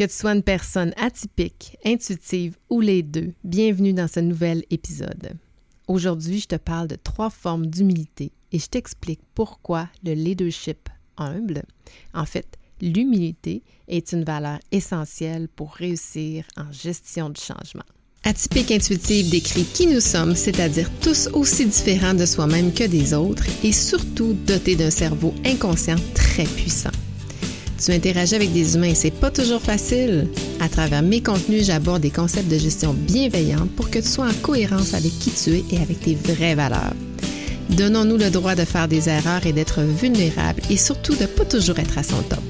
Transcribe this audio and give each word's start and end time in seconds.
Que 0.00 0.06
tu 0.06 0.14
sois 0.14 0.32
une 0.32 0.42
personne 0.42 0.94
atypique, 0.96 1.76
intuitive 1.84 2.56
ou 2.70 2.80
les 2.80 3.02
deux, 3.02 3.34
bienvenue 3.44 3.92
dans 3.92 4.08
ce 4.08 4.20
nouvel 4.20 4.64
épisode. 4.70 5.34
Aujourd'hui, 5.88 6.40
je 6.40 6.46
te 6.46 6.56
parle 6.56 6.88
de 6.88 6.96
trois 6.96 7.28
formes 7.28 7.66
d'humilité 7.66 8.32
et 8.50 8.58
je 8.58 8.66
t'explique 8.66 9.20
pourquoi 9.34 9.90
le 10.02 10.14
leadership 10.14 10.88
humble, 11.18 11.64
en 12.14 12.24
fait, 12.24 12.46
l'humilité, 12.80 13.62
est 13.88 14.12
une 14.12 14.24
valeur 14.24 14.58
essentielle 14.72 15.48
pour 15.54 15.74
réussir 15.74 16.46
en 16.56 16.72
gestion 16.72 17.28
du 17.28 17.42
changement. 17.42 17.84
Atypique 18.24 18.70
intuitive 18.70 19.28
décrit 19.28 19.64
qui 19.64 19.86
nous 19.86 20.00
sommes, 20.00 20.34
c'est-à-dire 20.34 20.90
tous 21.02 21.28
aussi 21.34 21.66
différents 21.66 22.14
de 22.14 22.24
soi-même 22.24 22.72
que 22.72 22.84
des 22.84 23.12
autres 23.12 23.44
et 23.62 23.72
surtout 23.72 24.32
dotés 24.46 24.76
d'un 24.76 24.90
cerveau 24.90 25.34
inconscient 25.44 25.96
très 26.14 26.44
puissant. 26.44 26.88
Tu 27.82 27.92
interagis 27.92 28.34
avec 28.34 28.52
des 28.52 28.74
humains 28.74 28.94
c'est 28.94 29.10
pas 29.10 29.30
toujours 29.30 29.62
facile. 29.62 30.28
À 30.60 30.68
travers 30.68 31.02
mes 31.02 31.22
contenus, 31.22 31.64
j'aborde 31.64 32.02
des 32.02 32.10
concepts 32.10 32.50
de 32.50 32.58
gestion 32.58 32.92
bienveillante 32.92 33.70
pour 33.70 33.90
que 33.90 33.98
tu 33.98 34.08
sois 34.08 34.26
en 34.26 34.34
cohérence 34.42 34.92
avec 34.92 35.18
qui 35.18 35.30
tu 35.30 35.54
es 35.54 35.64
et 35.70 35.78
avec 35.80 36.00
tes 36.00 36.14
vraies 36.14 36.54
valeurs. 36.54 36.94
Donnons-nous 37.70 38.18
le 38.18 38.28
droit 38.28 38.54
de 38.54 38.66
faire 38.66 38.86
des 38.86 39.08
erreurs 39.08 39.46
et 39.46 39.54
d'être 39.54 39.80
vulnérables 39.80 40.60
et 40.68 40.76
surtout 40.76 41.16
de 41.16 41.24
pas 41.24 41.46
toujours 41.46 41.78
être 41.78 41.96
à 41.96 42.02
son 42.02 42.20
top. 42.22 42.42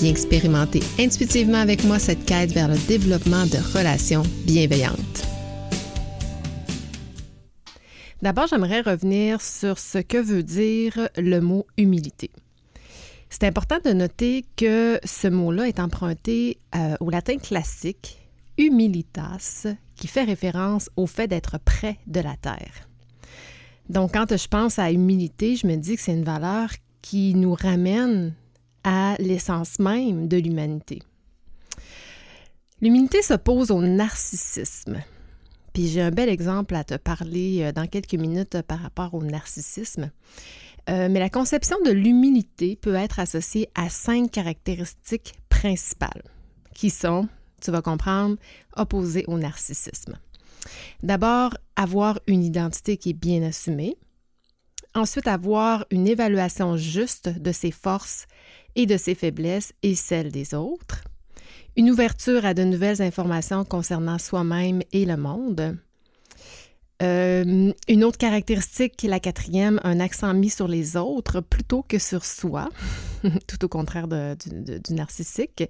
Viens 0.00 0.10
expérimenter 0.10 0.82
intuitivement 0.98 1.58
avec 1.58 1.84
moi 1.84 2.00
cette 2.00 2.24
quête 2.24 2.52
vers 2.52 2.68
le 2.68 2.78
développement 2.88 3.46
de 3.46 3.58
relations 3.78 4.24
bienveillantes. 4.44 5.26
D'abord, 8.22 8.48
j'aimerais 8.48 8.80
revenir 8.80 9.40
sur 9.40 9.78
ce 9.78 9.98
que 9.98 10.18
veut 10.18 10.42
dire 10.42 11.08
le 11.16 11.38
mot 11.38 11.64
humilité. 11.76 12.30
C'est 13.30 13.44
important 13.44 13.78
de 13.84 13.92
noter 13.92 14.44
que 14.56 14.98
ce 15.04 15.28
mot-là 15.28 15.68
est 15.68 15.80
emprunté 15.80 16.58
euh, 16.74 16.96
au 17.00 17.10
latin 17.10 17.36
classique 17.36 18.18
humilitas, 18.56 19.66
qui 19.94 20.08
fait 20.08 20.24
référence 20.24 20.90
au 20.96 21.06
fait 21.06 21.28
d'être 21.28 21.58
près 21.58 21.98
de 22.06 22.20
la 22.20 22.36
terre. 22.36 22.88
Donc, 23.88 24.14
quand 24.14 24.36
je 24.36 24.48
pense 24.48 24.78
à 24.78 24.90
humilité, 24.90 25.56
je 25.56 25.66
me 25.66 25.76
dis 25.76 25.96
que 25.96 26.02
c'est 26.02 26.12
une 26.12 26.24
valeur 26.24 26.70
qui 27.00 27.34
nous 27.34 27.54
ramène 27.54 28.34
à 28.84 29.16
l'essence 29.18 29.78
même 29.78 30.28
de 30.28 30.36
l'humanité. 30.36 31.02
L'humilité 32.80 33.22
s'oppose 33.22 33.70
au 33.70 33.80
narcissisme. 33.80 34.98
Puis 35.72 35.88
j'ai 35.88 36.02
un 36.02 36.10
bel 36.10 36.28
exemple 36.28 36.74
à 36.74 36.84
te 36.84 36.94
parler 36.94 37.62
euh, 37.62 37.72
dans 37.72 37.86
quelques 37.86 38.14
minutes 38.14 38.62
par 38.62 38.80
rapport 38.80 39.14
au 39.14 39.22
narcissisme. 39.22 40.10
Euh, 40.88 41.08
mais 41.10 41.20
la 41.20 41.28
conception 41.28 41.76
de 41.84 41.90
l'humilité 41.90 42.76
peut 42.76 42.94
être 42.94 43.18
associée 43.18 43.68
à 43.74 43.90
cinq 43.90 44.30
caractéristiques 44.30 45.34
principales 45.48 46.22
qui 46.74 46.90
sont, 46.90 47.28
tu 47.60 47.70
vas 47.70 47.82
comprendre, 47.82 48.36
opposées 48.76 49.24
au 49.26 49.36
narcissisme. 49.36 50.18
D'abord, 51.02 51.56
avoir 51.76 52.20
une 52.26 52.44
identité 52.44 52.96
qui 52.96 53.10
est 53.10 53.14
bien 53.14 53.42
assumée. 53.42 53.96
Ensuite, 54.94 55.28
avoir 55.28 55.84
une 55.90 56.08
évaluation 56.08 56.76
juste 56.76 57.28
de 57.28 57.52
ses 57.52 57.70
forces 57.70 58.26
et 58.74 58.86
de 58.86 58.96
ses 58.96 59.14
faiblesses 59.14 59.72
et 59.82 59.94
celles 59.94 60.32
des 60.32 60.54
autres. 60.54 61.04
Une 61.76 61.90
ouverture 61.90 62.44
à 62.44 62.54
de 62.54 62.64
nouvelles 62.64 63.02
informations 63.02 63.64
concernant 63.64 64.18
soi-même 64.18 64.82
et 64.92 65.04
le 65.04 65.16
monde. 65.16 65.76
Euh, 67.00 67.72
une 67.86 68.04
autre 68.04 68.18
caractéristique, 68.18 69.04
la 69.04 69.20
quatrième, 69.20 69.80
un 69.84 70.00
accent 70.00 70.34
mis 70.34 70.50
sur 70.50 70.66
les 70.66 70.96
autres 70.96 71.40
plutôt 71.40 71.82
que 71.82 71.98
sur 71.98 72.24
soi, 72.24 72.68
tout 73.46 73.64
au 73.64 73.68
contraire 73.68 74.08
du 74.08 74.94
narcissique. 74.94 75.64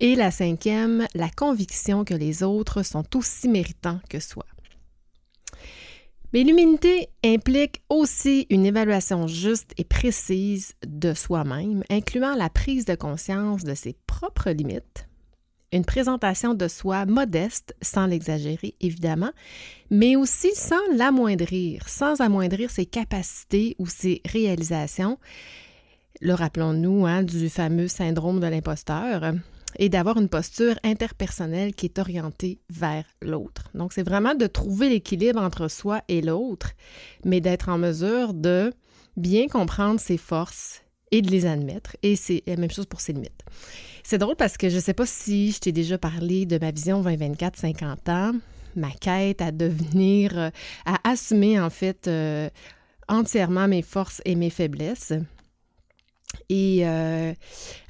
Et 0.00 0.14
la 0.14 0.30
cinquième, 0.30 1.06
la 1.14 1.28
conviction 1.28 2.04
que 2.04 2.14
les 2.14 2.42
autres 2.42 2.82
sont 2.82 3.16
aussi 3.16 3.48
méritants 3.48 4.00
que 4.08 4.18
soi. 4.18 4.46
Mais 6.32 6.42
l'humilité 6.42 7.08
implique 7.24 7.82
aussi 7.88 8.46
une 8.50 8.66
évaluation 8.66 9.26
juste 9.26 9.72
et 9.78 9.84
précise 9.84 10.74
de 10.86 11.14
soi-même, 11.14 11.82
incluant 11.88 12.34
la 12.34 12.50
prise 12.50 12.84
de 12.84 12.94
conscience 12.94 13.62
de 13.62 13.74
ses 13.74 13.96
propres 14.06 14.50
limites, 14.50 15.05
une 15.76 15.84
présentation 15.84 16.54
de 16.54 16.68
soi 16.68 17.06
modeste, 17.06 17.74
sans 17.82 18.06
l'exagérer 18.06 18.74
évidemment, 18.80 19.30
mais 19.90 20.16
aussi 20.16 20.50
sans 20.54 20.80
l'amoindrir, 20.94 21.88
sans 21.88 22.20
amoindrir 22.20 22.70
ses 22.70 22.86
capacités 22.86 23.76
ou 23.78 23.86
ses 23.86 24.22
réalisations. 24.26 25.18
Le 26.20 26.34
rappelons-nous 26.34 27.06
hein, 27.06 27.22
du 27.22 27.48
fameux 27.48 27.88
syndrome 27.88 28.40
de 28.40 28.46
l'imposteur 28.46 29.34
et 29.78 29.88
d'avoir 29.88 30.18
une 30.18 30.28
posture 30.28 30.78
interpersonnelle 30.82 31.74
qui 31.74 31.86
est 31.86 31.98
orientée 31.98 32.58
vers 32.70 33.04
l'autre. 33.20 33.68
Donc, 33.74 33.92
c'est 33.92 34.02
vraiment 34.02 34.34
de 34.34 34.46
trouver 34.46 34.88
l'équilibre 34.88 35.40
entre 35.40 35.68
soi 35.68 36.00
et 36.08 36.22
l'autre, 36.22 36.72
mais 37.24 37.40
d'être 37.40 37.68
en 37.68 37.78
mesure 37.78 38.32
de 38.32 38.72
bien 39.16 39.48
comprendre 39.48 40.00
ses 40.00 40.16
forces 40.16 40.82
et 41.10 41.22
de 41.22 41.30
les 41.30 41.46
admettre. 41.46 41.96
Et 42.02 42.16
c'est 42.16 42.42
la 42.46 42.56
même 42.56 42.70
chose 42.70 42.86
pour 42.86 43.00
ses 43.00 43.12
limites. 43.12 43.44
C'est 44.08 44.18
drôle 44.18 44.36
parce 44.36 44.56
que 44.56 44.68
je 44.68 44.76
ne 44.76 44.80
sais 44.80 44.94
pas 44.94 45.04
si 45.04 45.50
je 45.50 45.58
t'ai 45.58 45.72
déjà 45.72 45.98
parlé 45.98 46.46
de 46.46 46.58
ma 46.58 46.70
vision 46.70 47.02
2024-50 47.02 48.08
ans, 48.08 48.34
ma 48.76 48.92
quête 48.92 49.42
à 49.42 49.50
devenir, 49.50 50.38
euh, 50.38 50.50
à 50.84 51.10
assumer 51.10 51.58
en 51.58 51.70
fait 51.70 52.06
euh, 52.06 52.48
entièrement 53.08 53.66
mes 53.66 53.82
forces 53.82 54.22
et 54.24 54.36
mes 54.36 54.48
faiblesses. 54.48 55.12
Et 56.48 56.86
euh, 56.86 57.32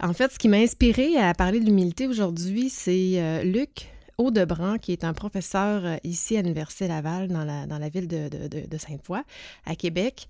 en 0.00 0.14
fait, 0.14 0.32
ce 0.32 0.38
qui 0.38 0.48
m'a 0.48 0.56
inspiré 0.56 1.18
à 1.18 1.34
parler 1.34 1.60
de 1.60 1.66
l'humilité 1.66 2.06
aujourd'hui, 2.06 2.70
c'est 2.70 3.44
Luc 3.44 3.90
Audebran, 4.16 4.78
qui 4.78 4.92
est 4.92 5.04
un 5.04 5.12
professeur 5.12 5.98
ici 6.02 6.38
à 6.38 6.40
l'Université 6.40 6.88
Laval, 6.88 7.28
dans 7.28 7.44
la, 7.44 7.88
ville 7.90 8.08
de, 8.08 8.28
de, 8.28 8.78
Sainte-Foy, 8.78 9.20
à 9.66 9.74
Québec, 9.74 10.28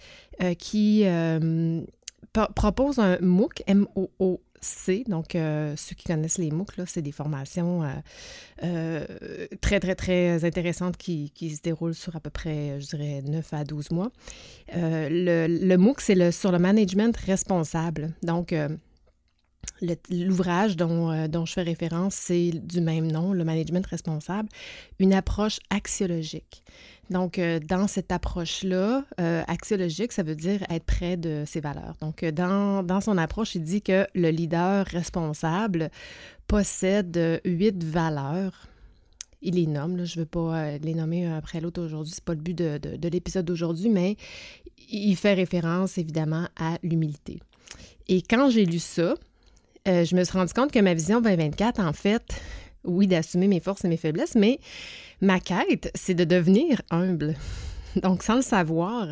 qui 0.59 1.05
propose 2.33 2.99
un 2.99 3.19
MOOC, 3.21 3.63
M-O-O 3.69 4.41
Donc, 5.06 5.34
euh, 5.34 5.75
ceux 5.77 5.94
qui 5.94 6.05
connaissent 6.05 6.39
les 6.39 6.50
MOOC, 6.50 6.72
c'est 6.87 7.03
des 7.03 7.12
formations 7.12 7.83
euh, 7.83 7.89
euh, 8.65 9.47
très, 9.61 9.81
très, 9.81 9.94
très 9.94 10.44
intéressantes 10.44 10.97
qui, 10.97 11.31
se 11.37 11.62
déroulent 11.62 11.94
sur 11.94 12.17
à 12.17 12.21
peu 12.21 12.31
près, 12.31 12.81
je 12.81 12.87
dirais, 12.87 13.22
9 13.22 13.53
à 13.53 13.65
12 13.65 13.91
mois. 13.91 14.11
le, 14.75 15.47
le, 15.49 15.77
MOOC, 15.77 16.00
c'est 16.00 16.15
le, 16.15 16.31
sur 16.31 16.53
le 16.53 16.59
management 16.59 17.17
responsable. 17.17 18.12
Donc, 18.22 18.55
L'ouvrage 20.10 20.76
dont, 20.76 21.28
dont, 21.28 21.44
je 21.44 21.53
fais 21.53 21.62
référence, 21.62 22.14
c'est 22.14 22.50
du 22.50 22.81
même 22.81 23.10
nom, 23.10 23.32
le 23.32 23.44
management 23.44 23.87
responsable, 23.87 24.48
une 24.98 25.12
approche 25.12 25.59
axiologique. 25.70 26.62
Donc, 27.10 27.38
euh, 27.38 27.60
dans 27.60 27.87
cette 27.87 28.10
approche-là, 28.10 29.04
euh, 29.20 29.42
axiologique, 29.47 30.12
ça 30.12 30.22
veut 30.22 30.34
dire 30.34 30.62
être 30.69 30.84
près 30.84 31.16
de 31.16 31.44
ses 31.47 31.60
valeurs. 31.60 31.94
Donc, 32.00 32.22
euh, 32.22 32.32
dans, 32.32 32.82
dans, 32.82 33.00
son 33.00 33.16
approche, 33.16 33.54
il 33.54 33.62
dit 33.62 33.81
que 33.81 34.06
le 34.14 34.31
leader 34.31 34.87
responsable 34.87 35.91
possède 36.48 37.41
huit 37.44 37.82
valeurs. 37.82 38.66
Il 39.43 39.54
les 39.54 39.66
nomme, 39.66 40.04
je 40.04 40.19
ne 40.19 40.20
veux 40.22 40.28
pas 40.28 40.78
les 40.78 40.94
nommer 40.94 41.26
un 41.26 41.37
après 41.37 41.60
l'autre 41.60 41.82
aujourd'hui, 41.82 42.12
ce 42.12 42.20
n'est 42.20 42.25
pas 42.25 42.34
le 42.34 42.41
but 42.41 42.56
de, 42.56 42.78
de 42.78 43.08
l'épisode 43.08 43.44
d'aujourd'hui, 43.44 43.88
mais 43.88 44.16
il 44.88 45.14
fait 45.14 45.34
référence 45.34 45.98
évidemment 45.98 46.48
à 46.56 46.78
l'humilité. 46.82 47.41
Et 48.08 48.22
quand 48.22 48.50
j'ai 48.50 48.64
lu 48.64 48.78
ça, 48.78 49.14
je 49.87 50.17
me 50.17 50.25
suis 50.25 50.37
rendu 50.37 50.53
compte 50.53 50.73
que 50.73 50.81
ma 50.81 50.95
vision 50.95 51.21
2024, 51.21 51.81
en 51.81 51.93
fait, 51.93 52.41
oui, 52.85 53.07
d'assumer 53.07 53.49
mes 53.49 53.61
forces 53.61 53.85
et 53.85 53.89
mes 53.89 53.97
faiblesses, 53.97 54.35
mais 54.35 54.59
ma 55.21 55.41
quête, 55.41 55.91
c'est 55.95 56.15
de 56.15 56.25
devenir 56.25 56.83
humble. 56.91 57.35
Donc, 58.03 58.23
sans 58.23 58.37
le 58.37 58.43
savoir, 58.43 59.09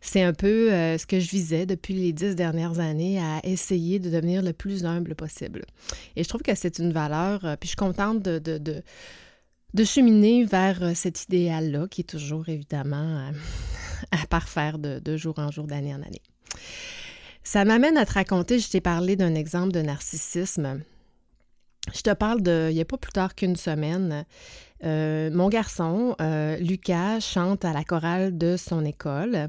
c'est 0.00 0.22
un 0.22 0.32
peu 0.32 0.72
euh, 0.72 0.98
ce 0.98 1.06
que 1.06 1.20
je 1.20 1.30
visais 1.30 1.66
depuis 1.66 1.94
les 1.94 2.12
dix 2.12 2.34
dernières 2.34 2.80
années 2.80 3.20
à 3.20 3.40
essayer 3.44 3.98
de 3.98 4.10
devenir 4.10 4.42
le 4.42 4.52
plus 4.52 4.84
humble 4.84 5.14
possible. 5.14 5.64
Et 6.16 6.24
je 6.24 6.28
trouve 6.28 6.42
que 6.42 6.54
c'est 6.54 6.78
une 6.78 6.92
valeur, 6.92 7.44
euh, 7.44 7.56
puis 7.56 7.68
je 7.68 7.70
suis 7.70 7.76
contente 7.76 8.22
de, 8.22 8.38
de, 8.38 9.84
cheminer 9.84 10.44
vers 10.44 10.82
euh, 10.82 10.92
cet 10.94 11.24
idéal-là, 11.24 11.86
qui 11.88 12.00
est 12.00 12.04
toujours 12.04 12.48
évidemment 12.48 13.30
à 14.10 14.26
parfaire 14.26 14.78
de 14.78 15.16
jour 15.16 15.38
en 15.38 15.50
jour, 15.50 15.66
d'année 15.66 15.94
en 15.94 16.02
année. 16.02 16.22
Ça 17.46 17.64
m'amène 17.64 17.96
à 17.96 18.04
te 18.04 18.14
raconter, 18.14 18.58
je 18.58 18.68
t'ai 18.68 18.80
parlé 18.80 19.14
d'un 19.14 19.36
exemple 19.36 19.70
de 19.70 19.80
narcissisme. 19.80 20.82
Je 21.94 22.00
te 22.00 22.12
parle 22.12 22.42
de, 22.42 22.66
il 22.70 22.74
n'y 22.74 22.80
a 22.80 22.84
pas 22.84 22.98
plus 22.98 23.12
tard 23.12 23.36
qu'une 23.36 23.54
semaine, 23.54 24.24
euh, 24.82 25.30
mon 25.30 25.48
garçon, 25.48 26.16
euh, 26.20 26.56
Lucas, 26.56 27.20
chante 27.20 27.64
à 27.64 27.72
la 27.72 27.84
chorale 27.84 28.36
de 28.36 28.56
son 28.56 28.84
école 28.84 29.46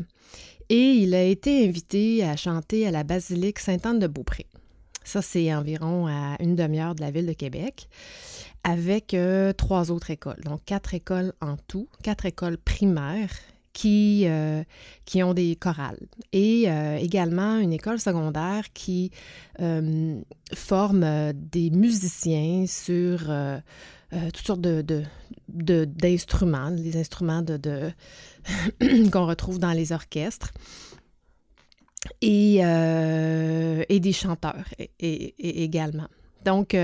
et 0.69 0.91
il 0.91 1.15
a 1.15 1.23
été 1.23 1.67
invité 1.67 2.23
à 2.23 2.35
chanter 2.35 2.85
à 2.85 2.91
la 2.91 3.03
basilique 3.03 3.57
Sainte-Anne-de-Beaupré. 3.57 4.45
Ça, 5.03 5.23
c'est 5.23 5.51
environ 5.55 6.05
à 6.05 6.35
une 6.39 6.53
demi-heure 6.53 6.93
de 6.93 7.01
la 7.01 7.09
ville 7.09 7.25
de 7.25 7.33
Québec, 7.33 7.89
avec 8.63 9.15
euh, 9.15 9.53
trois 9.53 9.89
autres 9.89 10.11
écoles. 10.11 10.41
Donc, 10.45 10.63
quatre 10.65 10.93
écoles 10.93 11.33
en 11.41 11.57
tout, 11.67 11.87
quatre 12.03 12.27
écoles 12.27 12.59
primaires 12.59 13.33
qui, 13.77 14.23
euh, 14.25 14.63
qui 15.05 15.21
ont 15.21 15.35
des 15.35 15.55
chorales. 15.55 15.99
Et 16.33 16.63
euh, 16.67 16.97
également 16.97 17.59
une 17.59 17.73
école 17.73 17.99
secondaire 17.99 18.73
qui 18.73 19.11
forme 20.55 21.33
des 21.33 21.69
musiciens 21.69 22.65
sur 22.65 23.19
toutes 24.33 24.47
sortes 24.47 24.61
de, 24.61 25.03
d'instruments, 25.47 26.69
les 26.69 26.97
instruments 26.97 27.45
qu'on 29.11 29.25
retrouve 29.27 29.59
dans 29.59 29.73
les 29.73 29.91
orchestres. 29.91 30.51
Et, 32.21 32.55
et 32.57 33.99
des 33.99 34.13
chanteurs 34.13 34.65
également. 34.99 36.07
Donc, 36.45 36.75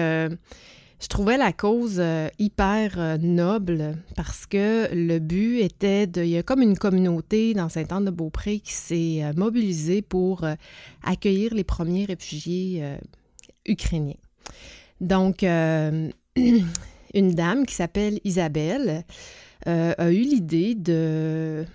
je 1.04 1.10
trouvais 1.10 1.36
la 1.36 1.52
cause 1.52 1.98
euh, 2.00 2.30
hyper 2.40 2.94
euh, 2.98 3.18
noble 3.18 3.98
parce 4.16 4.46
que 4.46 4.88
le 4.94 5.20
but 5.20 5.60
était 5.60 6.08
de... 6.08 6.24
Il 6.24 6.30
y 6.30 6.38
a 6.38 6.44
comme 6.44 6.62
une 6.62 6.78
communauté 6.78 7.54
dans 7.54 7.68
Sainte-Anne-de-Beaupré 7.68 8.60
qui 8.60 8.72
s'est 8.72 9.22
euh, 9.22 9.34
mobilisée 9.36 10.02
pour 10.02 10.46
accueillir 11.04 11.54
les 11.54 11.66
premiers 11.66 12.06
réfugiés 12.06 12.84
ukrainiens. 13.66 14.16
Donc, 15.02 15.44
une 15.44 16.14
dame 17.14 17.66
qui 17.66 17.76
s'appelle 17.76 18.20
Isabelle 18.24 19.04
a 19.66 20.12
eu 20.12 20.22
l'idée 20.22 20.74
de 20.76 21.66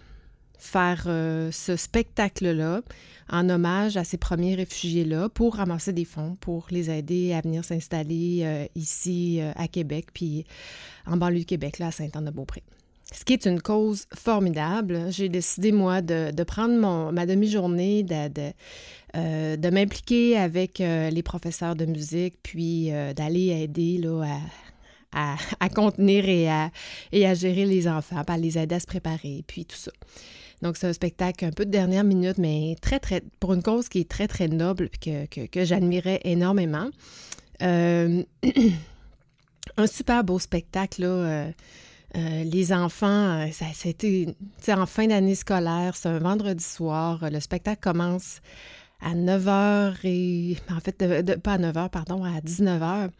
faire 0.58 1.04
ce 1.04 1.76
spectacle-là 1.76 2.82
en 3.30 3.48
hommage 3.48 3.96
à 3.96 4.04
ces 4.04 4.16
premiers 4.16 4.54
réfugiés-là 4.54 5.28
pour 5.28 5.56
ramasser 5.56 5.92
des 5.92 6.04
fonds, 6.04 6.36
pour 6.40 6.66
les 6.70 6.90
aider 6.90 7.32
à 7.34 7.40
venir 7.40 7.64
s'installer 7.64 8.40
euh, 8.42 8.66
ici 8.74 9.38
euh, 9.40 9.52
à 9.56 9.68
Québec, 9.68 10.06
puis 10.14 10.44
en 11.06 11.16
banlieue 11.16 11.40
de 11.40 11.44
Québec, 11.44 11.78
là, 11.78 11.88
à 11.88 11.90
Saint-Anne-de-Beaupré. 11.90 12.62
Ce 13.12 13.24
qui 13.24 13.32
est 13.32 13.46
une 13.46 13.60
cause 13.60 14.06
formidable. 14.14 15.06
J'ai 15.10 15.30
décidé, 15.30 15.72
moi, 15.72 16.02
de, 16.02 16.42
prendre 16.42 16.74
mon, 16.74 17.10
ma 17.10 17.24
demi-journée, 17.24 18.02
de, 18.02 18.28
de, 18.28 18.52
euh, 19.16 19.70
m'impliquer 19.70 20.36
avec 20.36 20.78
les 20.78 21.22
professeurs 21.22 21.74
de 21.74 21.86
musique, 21.86 22.34
puis 22.42 22.90
d'aller 23.16 23.62
aider 23.62 23.96
là, 23.96 24.26
à, 25.12 25.36
à, 25.58 25.68
contenir 25.70 26.28
et 26.28 26.50
à, 26.50 26.70
et 27.10 27.26
à 27.26 27.32
gérer 27.32 27.64
les 27.64 27.88
enfants, 27.88 28.22
à 28.26 28.36
les 28.36 28.58
aider 28.58 28.74
à 28.74 28.80
se 28.80 28.86
préparer, 28.86 29.42
puis 29.46 29.64
tout 29.64 29.78
ça. 29.78 29.92
Donc, 30.62 30.76
c'est 30.76 30.86
un 30.86 30.92
spectacle 30.92 31.44
un 31.44 31.50
peu 31.50 31.64
de 31.64 31.70
dernière 31.70 32.04
minute, 32.04 32.38
mais 32.38 32.76
très, 32.80 32.98
très, 32.98 33.22
pour 33.40 33.54
une 33.54 33.62
cause 33.62 33.88
qui 33.88 34.00
est 34.00 34.08
très, 34.08 34.26
très 34.26 34.48
noble 34.48 34.90
et 35.02 35.26
que, 35.26 35.46
que, 35.46 35.64
j'admirais 35.64 36.20
énormément. 36.24 36.88
Euh, 37.62 38.22
un 39.76 39.86
super 39.86 40.24
beau 40.24 40.38
spectacle, 40.38 41.02
là. 41.02 41.08
Euh, 41.08 41.50
euh, 42.16 42.42
les 42.42 42.72
enfants, 42.72 43.46
ça, 43.52 43.66
a 43.66 43.88
été 43.88 44.34
en 44.68 44.86
fin 44.86 45.08
d'année 45.08 45.34
scolaire, 45.34 45.94
c'est 45.94 46.08
un 46.08 46.18
vendredi 46.18 46.64
soir. 46.64 47.28
Le 47.30 47.38
spectacle 47.38 47.80
commence 47.82 48.40
à 49.02 49.14
9h 49.14 49.94
et. 50.04 50.56
En 50.70 50.80
fait, 50.80 50.96
pas 51.42 51.52
à 51.52 51.58
9h, 51.58 51.90
pardon, 51.90 52.24
à 52.24 52.40
19h. 52.40 53.10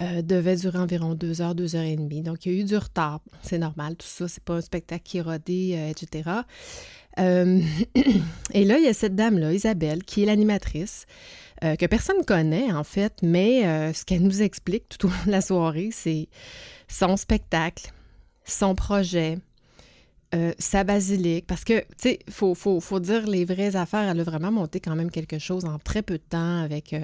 Euh, 0.00 0.22
devait 0.22 0.56
durer 0.56 0.78
environ 0.78 1.14
deux 1.14 1.42
heures, 1.42 1.54
deux 1.54 1.76
heures 1.76 1.82
et 1.82 1.96
demie. 1.96 2.22
Donc, 2.22 2.46
il 2.46 2.52
y 2.52 2.56
a 2.56 2.60
eu 2.60 2.64
du 2.64 2.76
retard. 2.76 3.20
C'est 3.42 3.58
normal, 3.58 3.94
tout 3.96 4.06
ça. 4.06 4.26
C'est 4.26 4.42
pas 4.42 4.54
un 4.54 4.60
spectacle 4.60 5.02
qui 5.04 5.18
est 5.18 5.22
rodé, 5.22 5.74
euh, 5.76 5.90
etc. 5.90 6.30
Euh, 7.18 7.60
et 8.54 8.64
là, 8.64 8.78
il 8.78 8.84
y 8.84 8.88
a 8.88 8.94
cette 8.94 9.14
dame-là, 9.14 9.52
Isabelle, 9.52 10.02
qui 10.02 10.22
est 10.22 10.26
l'animatrice, 10.26 11.06
que 11.78 11.86
personne 11.86 12.18
ne 12.18 12.24
connaît, 12.24 12.72
en 12.72 12.82
fait, 12.82 13.18
mais 13.22 13.92
ce 13.92 14.04
qu'elle 14.04 14.22
nous 14.22 14.42
explique 14.42 14.88
tout 14.88 15.06
au 15.06 15.10
long 15.10 15.24
de 15.26 15.30
la 15.30 15.40
soirée, 15.40 15.90
c'est 15.92 16.28
son 16.88 17.16
spectacle, 17.16 17.92
son 18.44 18.74
projet, 18.74 19.38
euh, 20.34 20.52
sa 20.58 20.82
basilique, 20.82 21.46
parce 21.46 21.62
que, 21.62 21.80
tu 21.80 21.86
sais, 21.98 22.18
il 22.26 22.32
faut, 22.32 23.00
dire 23.00 23.26
les 23.26 23.44
vraies 23.44 23.76
affaires. 23.76 24.08
Elle 24.08 24.20
a 24.20 24.24
vraiment 24.24 24.50
monté 24.50 24.80
quand 24.80 24.96
même 24.96 25.10
quelque 25.10 25.38
chose 25.38 25.66
en 25.66 25.78
très 25.78 26.02
peu 26.02 26.14
de 26.14 26.22
temps 26.22 26.62
avec... 26.62 26.94
Euh, 26.94 27.00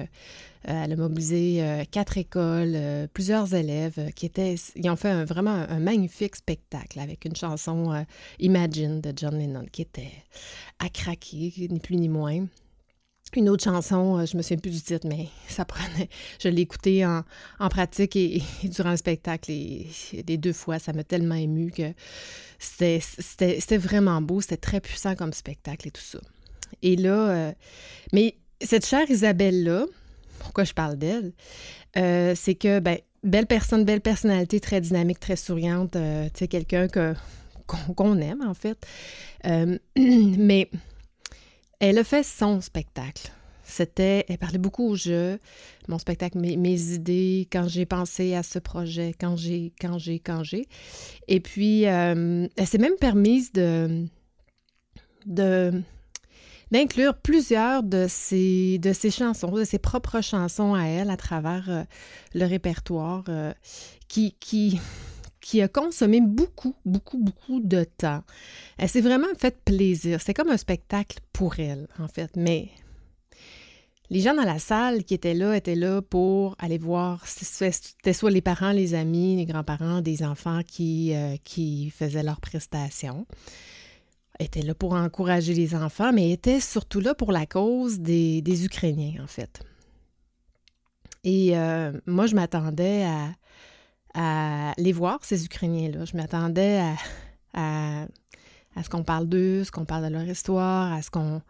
euh, 0.67 0.83
elle 0.83 0.91
a 0.91 0.95
mobilisé 0.97 1.85
quatre 1.89 2.17
écoles, 2.17 2.77
plusieurs 3.13 3.53
élèves 3.53 4.11
qui 4.13 4.25
étaient... 4.25 4.55
Ils 4.75 4.89
ont 4.89 4.97
fait 4.97 5.23
vraiment 5.23 5.51
un, 5.69 5.79
magnifique 5.79 6.35
spectacle 6.35 6.99
avec 6.99 7.23
une 7.23 7.35
chanson 7.35 8.03
Imagine 8.39 8.99
de 8.99 9.13
John 9.15 9.37
Lennon 9.37 9.65
qui 9.71 9.83
était 9.83 10.11
à 10.79 10.89
craquer, 10.89 11.53
ni 11.69 11.79
plus 11.79 11.95
ni 11.95 12.09
moins. 12.09 12.45
Une 13.35 13.49
autre 13.49 13.63
chanson, 13.63 14.25
je 14.25 14.35
me 14.35 14.41
souviens 14.41 14.57
plus 14.57 14.71
du 14.71 14.81
titre, 14.81 15.07
mais 15.07 15.27
ça 15.47 15.65
prenait. 15.65 16.09
Je 16.39 16.49
l'ai 16.49 16.63
écoutée 16.63 17.05
en, 17.05 17.23
pratique 17.69 18.15
et, 18.15 18.41
durant 18.63 18.91
le 18.91 18.97
spectacle, 18.97 19.51
et, 19.51 19.87
les 20.27 20.37
deux 20.37 20.53
fois, 20.53 20.79
ça 20.79 20.93
m'a 20.93 21.03
tellement 21.03 21.35
ému 21.35 21.71
que 21.71 21.93
c'était 22.57 23.77
vraiment 23.77 24.21
beau, 24.21 24.41
c'était 24.41 24.57
très 24.57 24.81
puissant 24.81 25.15
comme 25.15 25.33
spectacle 25.33 25.87
et 25.87 25.91
tout 25.91 26.01
ça. 26.01 26.19
Et 26.81 26.95
là, 26.95 27.29
euh, 27.29 27.51
mais 28.13 28.35
cette 28.61 28.85
chère 28.85 29.09
Isabelle-là, 29.09 29.85
pourquoi 30.39 30.63
je 30.63 30.73
parle 30.73 30.97
d'elle, 30.97 31.31
euh, 31.97 32.33
c'est 32.35 32.55
que, 32.55 32.79
ben, 32.79 32.97
belle 33.23 33.47
personne, 33.47 33.85
belle 33.85 34.01
personnalité, 34.01 34.59
très 34.59 34.81
dynamique, 34.81 35.19
très 35.19 35.35
souriante, 35.35 35.95
euh, 35.95 36.25
tu 36.33 36.39
sais, 36.39 36.47
quelqu'un 36.47 36.87
qu'on 37.67 38.17
aime, 38.17 38.41
en 38.45 38.53
fait. 38.53 38.77
mais 39.95 40.69
elle 41.79 41.97
a 41.97 42.03
fait 42.03 42.23
son 42.23 42.61
spectacle. 42.61 43.31
C'était, 43.63 44.25
elle 44.27 44.39
parlait 44.39 44.57
beaucoup 44.57 44.89
au 44.89 44.95
jeu, 44.95 45.39
mon 45.87 45.99
spectacle, 45.99 46.39
mes, 46.39 46.81
idées, 46.93 47.47
quand 47.51 47.67
j'ai 47.67 47.85
pensé 47.85 48.33
à 48.33 48.41
ce 48.41 48.57
projet, 48.57 49.13
quand 49.19 49.35
j'ai, 49.35 49.73
quand 49.79 49.99
j'ai, 49.99 50.19
quand 50.19 50.43
j'ai. 50.43 50.67
Et 51.27 51.39
puis, 51.39 51.85
euh, 51.85 52.47
elle 52.57 52.67
s'est 52.67 52.79
même 52.79 52.97
permise 52.99 53.51
de, 53.51 54.07
d'inclure 56.71 57.13
plusieurs 57.13 57.83
de 57.83 58.07
ses, 58.09 58.79
de 58.79 58.91
ses 58.91 59.11
chansons, 59.11 59.51
de 59.51 59.63
ses 59.63 59.79
propres 59.79 60.21
chansons 60.21 60.73
à 60.73 60.85
elle 60.85 61.11
à 61.11 61.17
travers 61.17 61.69
euh, 61.69 61.83
le 62.33 62.45
répertoire 62.45 63.23
euh, 63.29 63.53
qui, 64.07 64.35
qui, 64.39 64.79
qui 65.41 65.61
a 65.61 65.67
consommé 65.67 66.21
beaucoup, 66.21 66.75
beaucoup, 66.85 67.17
beaucoup 67.17 67.59
de 67.59 67.83
temps. 67.83 68.23
Elle 68.77 68.89
s'est 68.89 69.01
vraiment 69.01 69.27
fait 69.37 69.63
plaisir. 69.63 70.19
C'est 70.21 70.33
comme 70.33 70.49
un 70.49 70.57
spectacle 70.57 71.19
pour 71.33 71.59
elle, 71.59 71.87
en 71.97 72.07
fait. 72.07 72.35
Mais 72.35 72.69
les 74.09 74.21
gens 74.21 74.33
dans 74.33 74.43
la 74.43 74.59
salle 74.59 75.03
qui 75.03 75.13
étaient 75.13 75.33
là 75.33 75.55
étaient 75.55 75.75
là 75.75 76.01
pour 76.01 76.55
aller 76.59 76.77
voir, 76.77 77.25
c'était 77.27 78.13
soit 78.13 78.31
les 78.31 78.41
parents, 78.41 78.71
les 78.71 78.95
amis, 78.95 79.35
les 79.35 79.45
grands-parents 79.45 80.01
des 80.01 80.23
enfants 80.23 80.61
qui, 80.65 81.13
euh, 81.13 81.35
qui 81.43 81.89
faisaient 81.91 82.23
leurs 82.23 82.41
prestations, 82.41 83.25
étaient 84.39 84.61
là 84.61 84.73
pour 84.73 84.93
encourager 84.93 85.53
les 85.53 85.75
enfants, 85.75 86.11
mais 86.11 86.31
étaient 86.31 86.59
surtout 86.59 86.99
là 87.01 87.13
pour 87.13 87.31
la 87.31 87.45
cause 87.45 87.99
des, 87.99 88.65
Ukrainiens, 88.65 89.23
en 89.23 89.27
fait. 89.27 89.61
Et 91.23 91.57
euh, 91.57 91.91
moi, 92.05 92.25
je 92.25 92.35
m'attendais 92.35 93.03
à, 93.03 93.29
à, 94.13 94.73
les 94.77 94.91
voir, 94.91 95.19
ces 95.23 95.45
Ukrainiens-là. 95.45 96.05
Je 96.05 96.17
m'attendais 96.17 96.81
à, 97.53 98.05
ce 98.81 98.89
qu'on 98.89 99.03
parle 99.03 99.27
d'eux, 99.27 99.63
ce 99.63 99.71
qu'on 99.71 99.85
parle 99.85 100.05
de 100.05 100.13
leur 100.13 100.27
histoire, 100.27 100.93
à 100.93 101.01
ce 101.01 101.09
qu'on 101.09 101.41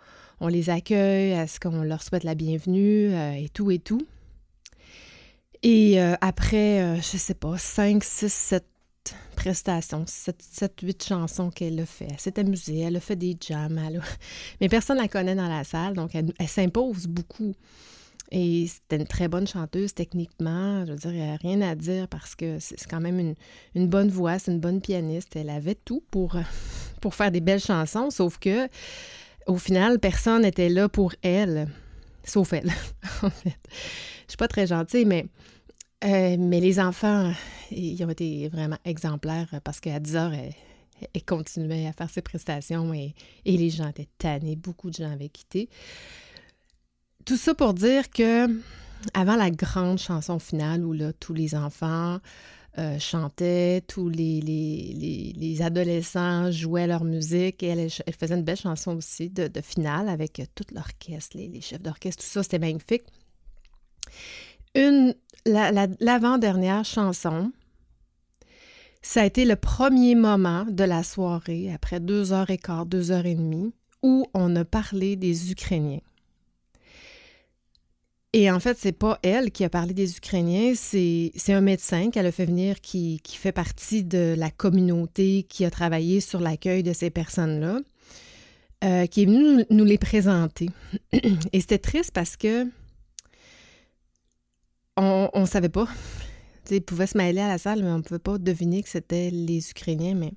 on 0.41 0.47
les 0.47 0.69
accueille, 0.69 1.33
à 1.33 1.47
ce 1.47 1.59
qu'on 1.59 1.83
leur 1.83 2.01
souhaite 2.01 2.23
la 2.23 2.35
bienvenue 2.35 3.13
euh, 3.13 3.33
et 3.33 3.49
tout 3.49 3.71
et 3.71 3.79
tout. 3.79 4.05
Et 5.63 6.01
euh, 6.01 6.15
après, 6.21 6.81
euh, 6.81 6.95
je 6.95 7.17
sais 7.17 7.33
pas, 7.33 7.57
5, 7.57 8.03
6, 8.03 8.31
7 8.31 8.65
prestations, 9.35 10.05
7, 10.07 10.41
7 10.41 10.79
8 10.81 11.03
chansons 11.03 11.49
qu'elle 11.49 11.79
a 11.79 11.85
fait. 11.85 12.07
Elle 12.09 12.19
s'est 12.19 12.39
amusée, 12.39 12.79
elle 12.79 12.95
a 12.95 12.99
fait 12.99 13.17
des 13.17 13.37
jams. 13.39 13.79
Mais 14.61 14.69
personne 14.69 14.97
ne 14.97 15.01
la 15.01 15.07
connaît 15.07 15.35
dans 15.35 15.49
la 15.49 15.63
salle, 15.63 15.93
donc 15.93 16.15
elle, 16.15 16.33
s'impose 16.47 17.07
beaucoup. 17.07 17.53
Et 18.31 18.67
c'était 18.67 18.97
une 18.97 19.07
très 19.07 19.27
bonne 19.27 19.47
chanteuse 19.47 19.93
techniquement. 19.93 20.85
Je 20.85 20.91
veux 20.91 20.97
dire, 20.97 21.11
il 21.11 21.21
n'y 21.21 21.29
a 21.29 21.35
rien 21.35 21.61
à 21.61 21.75
dire 21.75 22.07
parce 22.07 22.35
que 22.35 22.59
c'est 22.59 22.77
quand 22.87 23.01
même 23.01 23.33
une, 23.73 23.87
bonne 23.87 24.09
voix, 24.09 24.37
c'est 24.37 24.51
une 24.51 24.59
bonne 24.59 24.81
pianiste. 24.81 25.35
Elle 25.35 25.49
avait 25.49 25.75
tout 25.75 26.03
pour, 26.11 26.35
faire 27.11 27.31
des 27.31 27.41
belles 27.41 27.59
chansons, 27.59 28.11
sauf 28.11 28.37
que 28.37 28.67
au 29.47 29.57
final, 29.57 29.99
personne 29.99 30.43
n'était 30.43 30.69
là 30.69 30.89
pour 30.89 31.13
elle, 31.23 31.67
sauf 32.23 32.53
elle, 32.53 32.71
en 33.23 33.31
fait. 33.31 33.57
Je 34.27 34.33
suis 34.33 34.37
pas 34.37 34.47
très 34.47 34.67
gentille, 34.67 35.05
mais, 35.05 35.25
euh, 36.03 36.35
mais 36.37 36.59
les 36.59 36.79
enfants, 36.79 37.33
ils 37.71 38.03
ont 38.03 38.09
été 38.09 38.47
vraiment 38.49 38.77
exemplaires 38.85 39.59
parce 39.63 39.79
qu'à 39.79 39.99
10 39.99 40.15
heures, 40.15 40.33
elle, 40.33 41.23
continuait 41.25 41.87
à 41.87 41.93
faire 41.93 42.09
ses 42.11 42.21
prestations 42.21 42.93
et, 42.93 43.15
et, 43.45 43.57
les 43.57 43.71
gens 43.71 43.87
étaient 43.87 44.09
tannés. 44.19 44.55
Beaucoup 44.55 44.91
de 44.91 44.95
gens 44.95 45.11
avaient 45.11 45.29
quitté. 45.29 45.69
Tout 47.29 47.37
ça 47.37 47.53
pour 47.53 47.75
dire 47.75 48.09
que 48.09 48.47
avant 49.13 49.35
la 49.35 49.51
grande 49.51 49.99
chanson 49.99 50.39
finale 50.39 50.83
où 50.83 50.93
là, 50.93 51.13
tous 51.13 51.35
les 51.35 51.53
enfants 51.53 52.17
euh, 52.79 52.97
chantait, 52.97 53.83
tous 53.87 54.09
les, 54.09 54.41
les, 54.41 55.61
adolescents 55.61 56.49
jouaient 56.49 56.87
leur 56.87 57.03
musique 57.03 57.61
et 57.61 57.67
elle, 57.67 57.87
faisait 58.19 58.33
une 58.33 58.41
belle 58.41 58.57
chanson 58.57 58.97
aussi 58.97 59.29
de, 59.29 59.47
finale 59.61 60.09
avec 60.09 60.41
tout 60.55 60.63
l'orchestre, 60.73 61.37
les, 61.37 61.61
chefs 61.61 61.83
d'orchestre, 61.83 62.23
tout 62.23 62.29
ça, 62.31 62.41
c'était 62.41 62.57
magnifique. 62.57 63.03
Une, 64.73 65.13
l'avant-dernière 65.45 66.83
chanson, 66.83 67.51
Ça 69.03 69.21
a 69.21 69.25
été 69.25 69.45
le 69.45 69.55
premier 69.55 70.15
moment 70.15 70.65
de 70.67 70.83
la 70.83 71.03
soirée, 71.03 71.71
après 71.71 71.99
deux 71.99 72.33
heures 72.33 72.49
et 72.49 72.57
quart, 72.57 72.87
deux 72.87 73.11
heures 73.11 73.27
et 73.27 73.35
demie, 73.35 73.71
où 74.01 74.25
on 74.33 74.55
a 74.55 74.65
parlé 74.65 75.15
des 75.15 75.51
Ukrainiens. 75.51 75.99
Et 78.33 78.51
en 78.51 78.59
fait, 78.59 78.77
c'est 78.77 78.91
pas 78.91 79.17
elle 79.23 79.51
qui 79.51 79.63
a 79.63 79.69
parlé 79.69 79.95
des 79.95 80.17
Ukrainiens, 80.17 80.73
c'est 80.75 81.31
un 81.49 81.61
médecin 81.61 82.11
qu'elle 82.11 82.27
a 82.27 82.31
fait 82.31 82.45
venir 82.45 82.79
qui, 82.79 83.19
qui, 83.23 83.37
fait 83.37 83.51
partie 83.51 84.03
de 84.03 84.35
la 84.37 84.51
communauté 84.51 85.43
qui 85.49 85.65
a 85.65 85.71
travaillé 85.71 86.21
sur 86.21 86.39
l'accueil 86.39 86.83
de 86.83 86.93
ces 86.93 87.09
personnes-là, 87.09 87.79
euh, 88.83 89.07
qui 89.07 89.23
est 89.23 89.25
venu 89.25 89.65
nous, 89.71 89.83
les 89.83 89.97
présenter. 89.97 90.69
Et 91.53 91.59
c'était 91.59 91.79
triste 91.79 92.11
parce 92.11 92.37
que 92.37 92.67
on 94.95 95.31
ne 95.33 95.45
savait 95.45 95.69
pas. 95.69 95.87
Ils 96.69 96.81
pouvaient 96.81 97.07
se 97.07 97.17
mêler 97.17 97.41
à 97.41 97.47
la 97.47 97.57
salle, 97.57 97.81
mais 97.81 97.89
on 97.89 97.97
ne 97.97 98.03
pouvait 98.03 98.19
pas 98.19 98.37
deviner 98.37 98.83
que 98.83 98.89
c'était 98.89 99.31
les 99.31 99.71
Ukrainiens. 99.71 100.13
Mais... 100.13 100.33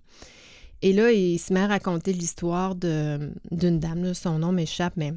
Et 0.80 0.94
là, 0.94 1.12
il 1.12 1.38
se 1.38 1.52
met 1.52 1.60
à 1.60 1.66
raconter 1.66 2.14
l'histoire 2.14 2.74
d'une 2.74 3.80
dame, 3.80 4.14
son 4.14 4.38
nom 4.38 4.50
m'échappe, 4.50 4.94
mais 4.96 5.12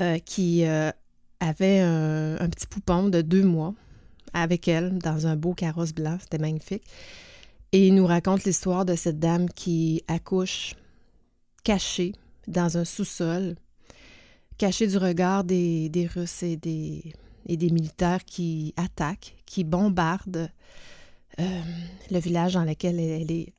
euh, 0.00 0.18
qui 0.18 0.66
euh, 0.66 0.90
avait 1.40 1.80
un, 1.80 2.48
petit 2.48 2.66
poupon 2.66 3.08
de 3.08 3.22
deux 3.22 3.44
mois 3.44 3.74
avec 4.32 4.68
elle 4.68 4.98
dans 4.98 5.26
un 5.26 5.36
beau 5.36 5.54
carrosse 5.54 5.92
blanc. 5.92 6.18
C'était 6.20 6.38
magnifique. 6.38 6.84
Et 7.72 7.88
il 7.88 7.94
nous 7.94 8.06
raconte 8.06 8.44
l'histoire 8.44 8.84
de 8.84 8.94
cette 8.94 9.18
dame 9.18 9.48
qui 9.48 10.02
accouche 10.08 10.74
cachée 11.64 12.12
dans 12.46 12.78
un 12.78 12.84
sous-sol, 12.84 13.56
cachée 14.56 14.86
du 14.86 14.98
regard 14.98 15.44
des, 15.44 16.08
Russes 16.14 16.42
et 16.42 16.56
des, 16.56 17.12
et 17.46 17.56
des 17.56 17.70
militaires 17.70 18.24
qui 18.24 18.72
attaquent, 18.76 19.34
qui 19.46 19.64
bombardent 19.64 20.50
euh, 21.40 21.60
le 22.10 22.18
village 22.18 22.54
dans 22.54 22.64
lequel 22.64 22.98
elle, 23.00 23.30
est 23.30 23.52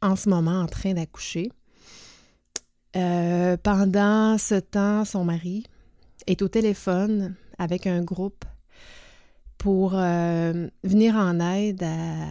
en, 0.00 0.16
ce 0.16 0.28
moment 0.28 0.60
en 0.60 0.66
train 0.66 0.94
d'accoucher. 0.94 1.52
Euh, 2.96 3.56
pendant 3.62 4.38
ce 4.38 4.54
temps, 4.54 5.04
son 5.04 5.24
mari, 5.24 5.64
est 6.28 6.42
au 6.42 6.48
téléphone 6.48 7.34
avec 7.58 7.86
un 7.86 8.02
groupe 8.02 8.44
pour 9.56 9.92
euh, 9.94 10.68
venir 10.84 11.16
en 11.16 11.40
aide 11.40 11.82
à 11.82 12.28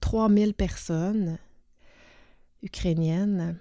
3000 0.00 0.52
personnes 0.52 1.38
ukrainiennes 2.62 3.56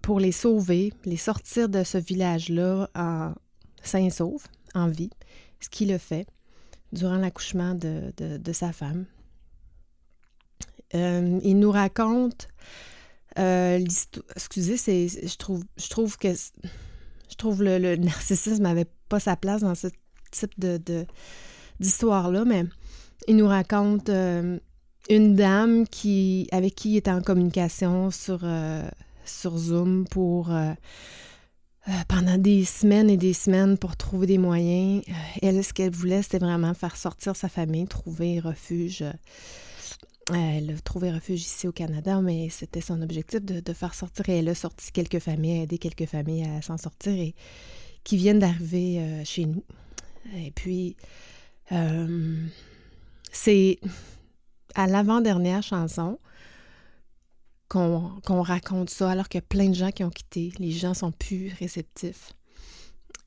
pour 0.00 0.20
les 0.20 0.32
sauver, 0.32 0.92
les 1.04 1.16
sortir 1.16 1.68
de 1.68 1.82
ce 1.82 1.98
village-là 1.98 2.88
en 2.94 3.34
sain 3.82 4.10
sauve, 4.10 4.46
en 4.74 4.88
vie, 4.88 5.10
ce 5.60 5.68
qu'il 5.68 5.92
a 5.92 5.98
fait 5.98 6.26
durant 6.92 7.16
l'accouchement 7.16 7.74
de, 7.74 8.52
sa 8.52 8.72
femme. 8.72 9.06
Euh, 10.94 11.40
il 11.42 11.58
nous 11.58 11.70
raconte 11.70 12.48
euh, 13.38 13.78
l'histoire. 13.78 14.26
Excusez, 14.36 14.76
je 14.76 15.36
trouve, 15.36 15.64
je 15.76 15.88
trouve 15.88 16.16
que 16.16 16.34
je 17.32 17.36
trouve 17.36 17.62
le, 17.62 17.78
le 17.78 17.96
narcissisme 17.96 18.62
n'avait 18.62 18.86
pas 19.08 19.18
sa 19.18 19.36
place 19.36 19.62
dans 19.62 19.74
ce 19.74 19.88
type 20.30 20.58
de, 20.58 21.06
d'histoire-là, 21.80 22.44
mais 22.44 22.64
il 23.26 23.36
nous 23.36 23.48
raconte 23.48 24.08
euh, 24.10 24.58
une 25.08 25.34
dame 25.34 25.86
qui, 25.86 26.48
avec 26.52 26.74
qui 26.74 26.92
il 26.92 26.96
était 26.98 27.10
en 27.10 27.22
communication 27.22 28.10
sur, 28.10 28.40
euh, 28.42 28.86
sur 29.24 29.56
Zoom 29.56 30.06
pour 30.10 30.50
euh, 30.50 30.72
pendant 32.08 32.38
des 32.38 32.64
semaines 32.64 33.10
et 33.10 33.16
des 33.16 33.32
semaines 33.32 33.78
pour 33.78 33.96
trouver 33.96 34.26
des 34.26 34.38
moyens. 34.38 35.02
elle, 35.40 35.64
ce 35.64 35.72
qu'elle 35.72 35.92
voulait, 35.92 36.22
c'était 36.22 36.38
vraiment 36.38 36.74
faire 36.74 36.96
sortir 36.96 37.34
sa 37.34 37.48
famille, 37.48 37.86
trouver 37.86 38.40
refuge 38.40 39.04
elle 40.30 40.70
a 40.70 40.80
trouvé 40.80 41.10
refuge 41.10 41.40
ici 41.40 41.66
au 41.66 41.72
Canada, 41.72 42.20
mais 42.20 42.48
c'était 42.48 42.80
son 42.80 43.02
objectif 43.02 43.42
de, 43.42 43.72
faire 43.72 43.94
sortir. 43.94 44.28
Et 44.28 44.38
elle 44.38 44.48
a 44.48 44.54
sorti 44.54 44.92
quelques 44.92 45.18
familles, 45.18 45.62
aidé 45.62 45.78
quelques 45.78 46.06
familles 46.06 46.44
à 46.44 46.62
s'en 46.62 46.78
sortir 46.78 47.12
et 47.12 47.34
qui 48.04 48.16
viennent 48.16 48.38
d'arriver 48.38 49.00
euh, 49.00 49.24
chez 49.24 49.46
nous. 49.46 49.64
Et 50.36 50.50
puis, 50.52 50.96
euh, 51.72 52.36
c'est 53.32 53.80
à 54.74 54.86
l'avant-dernière 54.86 55.62
chanson 55.62 56.18
qu'on 57.68 58.42
raconte 58.42 58.90
ça, 58.90 59.10
alors 59.10 59.30
qu'il 59.30 59.38
y 59.38 59.42
a 59.42 59.46
plein 59.46 59.70
de 59.70 59.74
gens 59.74 59.90
qui 59.90 60.04
ont 60.04 60.10
quitté. 60.10 60.52
Les 60.58 60.72
gens 60.72 60.92
sont 60.92 61.10
plus 61.10 61.52
réceptifs. 61.58 62.34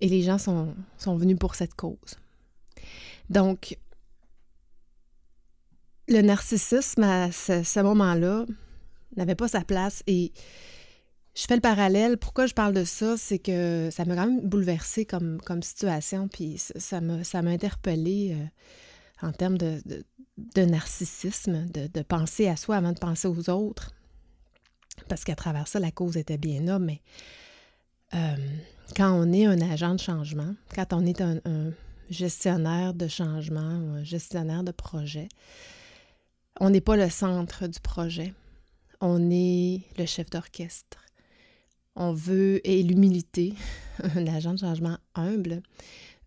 Et 0.02 0.08
les 0.08 0.22
gens 0.22 0.38
sont, 0.38 0.76
sont 1.00 1.16
venus 1.16 1.38
pour 1.40 1.56
cette 1.56 1.74
cause. 1.74 2.20
Donc, 3.32 3.78
le 6.08 6.22
narcissisme 6.22 7.04
à 7.04 7.32
ce, 7.32 7.82
moment-là 7.82 8.46
n'avait 9.16 9.36
pas 9.36 9.48
sa 9.48 9.62
place 9.62 10.04
et 10.08 10.32
je 11.36 11.44
fais 11.46 11.56
le 11.56 11.62
parallèle. 11.62 12.18
Pourquoi 12.18 12.46
je 12.46 12.54
parle 12.54 12.74
de 12.74 12.84
ça? 12.84 13.18
C'est 13.18 13.40
que 13.40 13.90
ça 13.92 14.06
m'a 14.06 14.16
quand 14.16 14.28
même 14.28 14.48
bouleversée 14.48 15.06
comme, 15.06 15.40
situation, 15.62 16.28
puis 16.28 16.58
ça 16.58 17.02
m'a, 17.02 17.24
ça 17.24 17.42
m'a 17.42 17.52
interpellée 17.52 18.36
euh, 18.36 19.28
en 19.28 19.32
termes 19.32 19.58
de, 19.58 19.82
narcissisme, 20.58 21.66
de, 21.68 22.02
penser 22.04 22.48
à 22.48 22.56
soi 22.56 22.78
avant 22.78 22.94
de 22.94 23.00
penser 23.00 23.28
aux 23.28 23.50
autres. 23.50 23.94
Parce 25.10 25.24
qu'à 25.24 25.36
travers 25.36 25.68
ça, 25.68 25.80
la 25.80 25.92
cause 25.92 26.16
était 26.16 26.38
bien 26.38 26.62
là, 26.62 26.80
mais 26.80 27.02
euh, 28.14 28.36
quand 28.96 29.12
on 29.12 29.34
est 29.34 29.46
un 29.46 29.60
agent 29.60 29.96
de 29.96 30.00
changement, 30.00 30.56
quand 30.74 30.94
on 30.94 31.06
est 31.06 31.20
un 31.20 31.42
gestionnaire 32.10 32.94
de 32.94 33.08
changement, 33.08 33.60
un 33.60 34.04
gestionnaire 34.04 34.64
de 34.64 34.72
projet, 34.72 35.28
on 36.60 36.70
n'est 36.70 36.82
pas 36.82 36.96
le 36.96 37.10
centre 37.10 37.68
du 37.68 37.80
projet. 37.80 38.34
On 39.02 39.30
est 39.30 39.82
le 39.98 40.06
chef 40.06 40.30
d'orchestre. 40.30 41.04
On 41.96 42.14
veut, 42.14 42.66
et 42.68 42.84
l'humilité, 42.84 43.54
un 44.04 44.28
agent 44.28 44.54
de 44.54 44.60
changement 44.60 44.98
humble, 45.16 45.62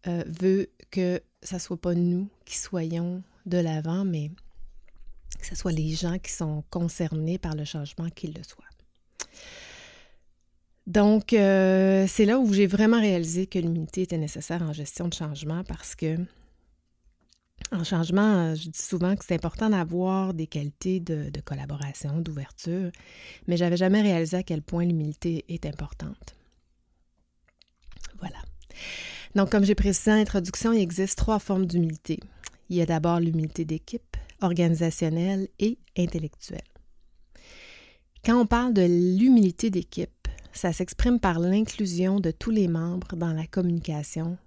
euh, 0.06 0.22
veut 0.26 0.70
que 0.90 1.20
ce 1.42 1.58
soit 1.58 1.80
pas 1.80 1.94
nous 1.94 2.28
qui 2.44 2.56
soyons 2.56 3.22
de 3.46 3.58
l'avant, 3.58 4.04
mais 4.04 4.30
que 5.38 5.46
ce 5.46 5.54
soit 5.54 5.72
les 5.72 5.90
gens 5.90 6.18
qui 6.18 6.32
sont 6.32 6.64
concernés 6.70 7.38
par 7.38 7.54
le 7.54 7.64
changement 7.64 8.08
qui 8.10 8.28
le 8.28 8.42
soient. 8.42 8.64
Donc, 10.86 11.34
euh, 11.34 12.06
c'est 12.08 12.24
là 12.24 12.38
où 12.38 12.50
j'ai 12.52 12.66
vraiment 12.66 12.98
réalisé 12.98 13.46
que 13.46 13.58
l'humilité 13.58 14.02
était 14.02 14.16
nécessaire 14.16 14.62
en 14.62 14.72
gestion 14.72 15.06
de 15.08 15.12
changement 15.12 15.62
parce 15.64 15.94
que 15.94 16.16
en 17.70 17.84
changement, 17.84 18.54
je 18.54 18.70
dis 18.70 18.82
souvent 18.82 19.14
que 19.14 19.24
c'est 19.24 19.34
important 19.34 19.70
d'avoir 19.70 20.32
des 20.32 20.46
qualités 20.46 21.00
de, 21.00 21.30
collaboration, 21.44 22.20
d'ouverture, 22.20 22.90
mais 23.46 23.56
j'avais 23.56 23.76
jamais 23.76 24.00
réalisé 24.00 24.38
à 24.38 24.42
quel 24.42 24.62
point 24.62 24.84
l'humilité 24.84 25.44
est 25.48 25.66
importante. 25.66 26.34
Voilà. 28.18 28.38
Donc, 29.34 29.50
comme 29.50 29.64
j'ai 29.64 29.74
précisé 29.74 30.10
en 30.10 30.14
introduction, 30.14 30.72
il 30.72 30.80
existe 30.80 31.18
trois 31.18 31.38
formes 31.38 31.66
d'humilité. 31.66 32.18
Il 32.70 32.76
y 32.76 32.82
a 32.82 32.86
d'abord 32.86 33.20
l'humilité 33.20 33.64
d'équipe, 33.64 34.16
organisationnelle 34.40 35.48
et 35.58 35.78
intellectuelle. 35.96 36.60
Quand 38.24 38.40
on 38.40 38.46
parle 38.46 38.72
de 38.72 38.82
l'humilité 38.82 39.70
d'équipe, 39.70 40.28
ça 40.52 40.72
s'exprime 40.72 41.20
par 41.20 41.38
l'inclusion 41.38 42.18
de 42.18 42.30
tous 42.30 42.50
les 42.50 42.66
membres 42.66 43.14
dans 43.14 43.32
la 43.32 43.46
communication 43.46 44.38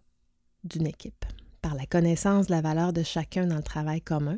d'une 0.64 0.88
équipe 0.88 1.26
par 1.62 1.76
la 1.76 1.86
connaissance 1.86 2.48
de 2.48 2.52
la 2.52 2.62
valeur 2.62 2.94
de 2.94 3.04
chacun 3.04 3.46
dans 3.46 3.58
le 3.58 3.64
travail 3.64 4.02
commun 4.02 4.38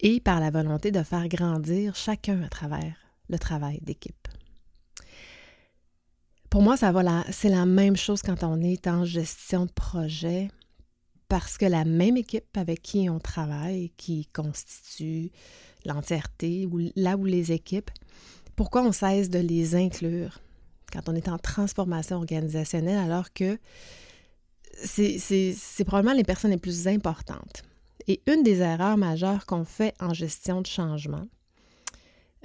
et 0.00 0.20
par 0.20 0.40
la 0.40 0.50
volonté 0.50 0.90
de 0.90 1.02
faire 1.02 1.28
grandir 1.28 1.96
chacun 1.96 2.42
à 2.42 2.48
travers 2.48 2.94
le 3.28 3.38
travail 3.38 3.80
d'équipe. 3.82 4.28
Pour 6.50 6.62
moi, 6.62 6.76
c'est 6.76 7.48
la 7.48 7.66
même 7.66 7.96
chose 7.96 8.22
quand 8.22 8.42
on 8.42 8.60
est 8.60 8.88
en 8.88 9.04
gestion 9.04 9.66
de 9.66 9.72
projet 9.72 10.48
parce 11.28 11.58
que 11.58 11.64
la 11.64 11.84
même 11.84 12.16
équipe 12.16 12.56
avec 12.56 12.82
qui 12.82 13.08
on 13.08 13.20
travaille, 13.20 13.90
qui 13.96 14.26
constitue 14.26 15.30
l'entièreté 15.84 16.66
ou 16.66 16.90
là 16.96 17.16
où 17.16 17.24
les 17.24 17.52
équipes, 17.52 17.90
pourquoi 18.56 18.82
on 18.82 18.90
cesse 18.90 19.30
de 19.30 19.38
les 19.38 19.76
inclure 19.76 20.40
quand 20.92 21.08
on 21.08 21.14
est 21.14 21.28
en 21.28 21.38
transformation 21.38 22.16
organisationnelle 22.16 22.98
alors 22.98 23.32
que 23.32 23.58
c'est 24.72 25.84
probablement 25.84 26.14
les 26.14 26.24
personnes 26.24 26.50
les 26.50 26.56
plus 26.56 26.88
importantes. 26.88 27.62
Et 28.06 28.20
une 28.26 28.42
des 28.42 28.60
erreurs 28.60 28.96
majeures 28.96 29.46
qu'on 29.46 29.64
fait 29.64 29.94
en 30.00 30.14
gestion 30.14 30.62
de 30.62 30.66
changement, 30.66 31.26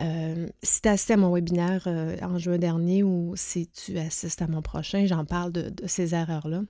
euh, 0.01 0.47
si 0.61 0.81
tu 0.81 0.89
assistes 0.89 1.11
à 1.11 1.17
mon 1.17 1.33
webinaire 1.33 1.83
euh, 1.87 2.17
en 2.21 2.37
juin 2.37 2.57
dernier 2.57 3.01
ou 3.03 3.33
si 3.35 3.67
tu 3.67 3.97
assistes 3.97 4.41
à 4.41 4.47
mon 4.47 4.61
prochain, 4.61 5.05
j'en 5.05 5.23
parle 5.23 5.53
de, 5.53 5.73
ces 5.87 6.13
erreurs-là. 6.13 6.63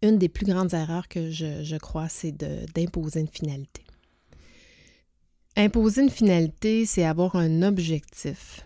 Une 0.00 0.18
des 0.18 0.28
plus 0.28 0.46
grandes 0.46 0.74
erreurs 0.74 1.08
que 1.08 1.30
je 1.30 1.76
crois, 1.76 2.08
c'est 2.08 2.32
d'imposer 2.32 3.20
une 3.20 3.28
finalité. 3.28 3.82
Imposer 5.56 6.02
une 6.02 6.10
finalité, 6.10 6.86
c'est 6.86 7.04
avoir 7.04 7.36
un 7.36 7.62
objectif. 7.62 8.64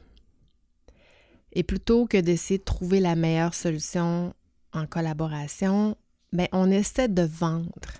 Et 1.53 1.63
plutôt 1.63 2.07
que 2.07 2.19
d'essayer 2.19 2.59
de 2.59 2.65
trouver 2.65 3.01
la 3.01 3.17
meilleure 3.17 3.55
solution 3.55 4.35
en 4.77 4.87
collaboration, 4.87 5.97
ben, 6.33 6.49
on 6.53 6.71
essaie 6.71 7.09
de 7.09 7.23
vendre 7.23 7.93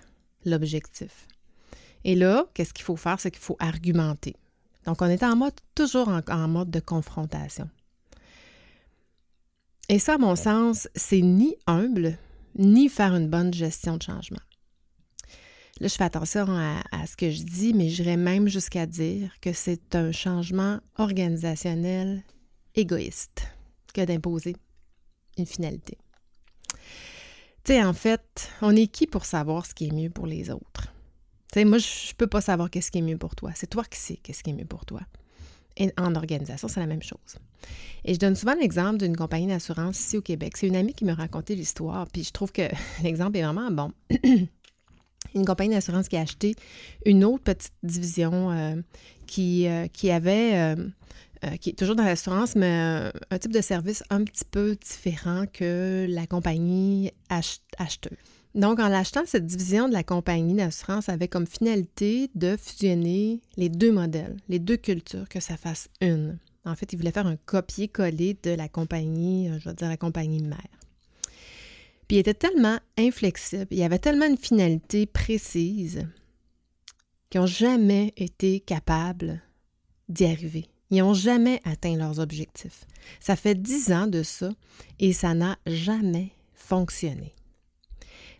l'objectif. 0.45 1.27
Et 2.03 2.15
là, 2.15 2.45
qu'est-ce 2.53 2.73
qu'il 2.73 2.85
faut 2.85 2.95
faire? 2.95 3.19
C'est 3.19 3.31
qu'il 3.31 3.41
faut 3.41 3.57
argumenter. 3.59 4.35
Donc, 4.85 5.01
on 5.01 5.07
est 5.07 5.23
en 5.23 5.35
mode, 5.35 5.53
toujours 5.75 6.09
en, 6.09 6.47
mode 6.47 6.71
de 6.71 6.79
confrontation. 6.79 7.69
Et 9.89 9.99
ça, 9.99 10.15
à 10.15 10.17
mon 10.17 10.35
sens, 10.35 10.87
c'est 10.95 11.21
ni 11.21 11.55
humble, 11.65 12.17
ni 12.57 12.89
faire 12.89 13.15
une 13.15 13.29
bonne 13.29 13.53
gestion 13.53 13.97
de 13.97 14.03
changement. 14.03 14.39
Là, 15.79 15.87
je 15.87 15.95
fais 15.95 16.05
attention 16.05 16.47
à, 16.49 17.05
ce 17.05 17.15
que 17.15 17.29
je 17.29 17.43
dis, 17.43 17.73
mais 17.73 17.89
j'irais 17.89 18.17
même 18.17 18.47
jusqu'à 18.47 18.85
dire 18.85 19.31
que 19.41 19.53
c'est 19.53 19.95
un 19.95 20.11
changement 20.11 20.79
organisationnel 20.97 22.23
égoïste 22.73 23.47
que 23.93 24.05
d'imposer 24.05 24.55
une 25.37 25.45
finalité. 25.45 25.97
Tu 27.67 27.73
sais, 27.73 27.83
en 27.83 27.91
fait, 27.91 28.49
on 28.61 28.73
est 28.73 28.87
qui 28.87 29.07
pour 29.07 29.25
savoir 29.25 29.65
ce 29.65 29.73
qui 29.73 29.87
est 29.87 29.91
mieux 29.91 30.09
pour 30.09 30.25
les 30.25 30.51
autres? 30.51 30.93
Tu 31.51 31.65
moi, 31.65 31.79
je 31.79 32.13
peux 32.15 32.25
pas 32.25 32.39
savoir 32.39 32.69
qu'est-ce 32.69 32.91
qui 32.91 32.99
est 32.99 33.01
mieux 33.01 33.17
pour 33.17 33.35
toi. 33.35 33.51
C'est 33.55 33.67
toi 33.67 33.83
qui 33.83 33.99
sais 33.99 34.15
qu'est-ce 34.23 34.41
qui 34.41 34.51
est 34.51 34.53
mieux 34.53 34.63
pour 34.63 34.85
toi. 34.85 35.01
Et 35.75 35.91
en 35.97 36.15
organisation, 36.15 36.69
c'est 36.69 36.79
la 36.79 36.85
même 36.85 37.03
chose. 37.03 37.35
Et 38.05 38.13
je 38.13 38.19
donne 38.19 38.37
souvent 38.37 38.55
l'exemple 38.55 38.99
d'une 38.99 39.17
compagnie 39.17 39.47
d'assurance 39.47 39.99
ici 39.99 40.15
au 40.15 40.21
Québec. 40.21 40.55
C'est 40.55 40.67
une 40.67 40.77
amie 40.77 40.93
qui 40.93 41.03
me 41.03 41.11
racontait 41.11 41.55
l'histoire, 41.55 42.07
puis 42.07 42.23
je 42.23 42.31
trouve 42.31 42.53
que 42.53 42.69
l'exemple 43.03 43.35
est 43.35 43.43
vraiment 43.43 43.69
bon. 43.69 43.91
une 45.35 45.45
compagnie 45.45 45.73
d'assurance 45.73 46.07
qui 46.07 46.15
a 46.15 46.21
acheté 46.21 46.55
une 47.05 47.25
autre 47.25 47.43
petite 47.43 47.73
division 47.83 48.49
euh, 48.49 48.75
qui, 49.25 49.67
euh, 49.67 49.87
qui 49.87 50.09
avait 50.09 50.55
euh, 50.55 50.87
euh, 51.43 51.55
qui 51.57 51.69
est 51.69 51.73
toujours 51.73 51.95
dans 51.95 52.03
l'assurance, 52.03 52.55
mais 52.55 53.11
euh, 53.11 53.11
un 53.29 53.37
type 53.37 53.53
de 53.53 53.61
service 53.61 54.03
un 54.09 54.23
petit 54.23 54.45
peu 54.45 54.75
différent 54.75 55.45
que 55.51 56.07
la 56.09 56.25
compagnie 56.25 57.11
acheteuse. 57.29 58.17
Donc, 58.55 58.79
en 58.79 58.91
achetant 58.91 59.21
cette 59.25 59.45
division 59.45 59.87
de 59.87 59.93
la 59.93 60.03
compagnie 60.03 60.55
d'assurance 60.55 61.09
avait 61.09 61.27
comme 61.27 61.45
finalité 61.45 62.31
de 62.33 62.57
fusionner 62.57 63.39
les 63.55 63.69
deux 63.69 63.91
modèles, 63.91 64.35
les 64.49 64.57
deux 64.57 64.77
cultures, 64.77 65.29
que 65.29 65.39
ça 65.39 65.57
fasse 65.57 65.89
une. 66.01 66.39
En 66.65 66.73
fait, 66.73 66.91
il 66.91 66.97
voulait 66.97 67.11
faire 67.11 67.27
un 67.27 67.35
copier-coller 67.35 68.35
de 68.41 68.51
la 68.51 68.67
compagnie, 68.67 69.49
euh, 69.49 69.59
je 69.59 69.69
vais 69.69 69.75
dire 69.75 69.89
la 69.89 69.97
compagnie 69.97 70.41
mère. 70.41 70.57
Puis 72.07 72.17
il 72.17 72.19
était 72.19 72.33
tellement 72.33 72.79
inflexible, 72.97 73.67
il 73.69 73.83
avait 73.83 73.99
tellement 73.99 74.25
une 74.25 74.37
finalité 74.37 75.05
précise 75.05 76.07
qu'ils 77.29 77.41
n'ont 77.41 77.47
jamais 77.47 78.13
été 78.17 78.59
capables 78.61 79.41
d'y 80.09 80.25
arriver. 80.25 80.67
Ils 80.89 80.99
n'ont 80.99 81.13
jamais 81.13 81.61
atteint 81.65 81.95
leurs 81.95 82.19
objectifs. 82.19 82.85
Ça 83.19 83.35
fait 83.35 83.55
dix 83.55 83.91
ans 83.91 84.07
de 84.07 84.23
ça 84.23 84.49
et 84.99 85.13
ça 85.13 85.33
n'a 85.33 85.57
jamais 85.65 86.31
fonctionné. 86.53 87.33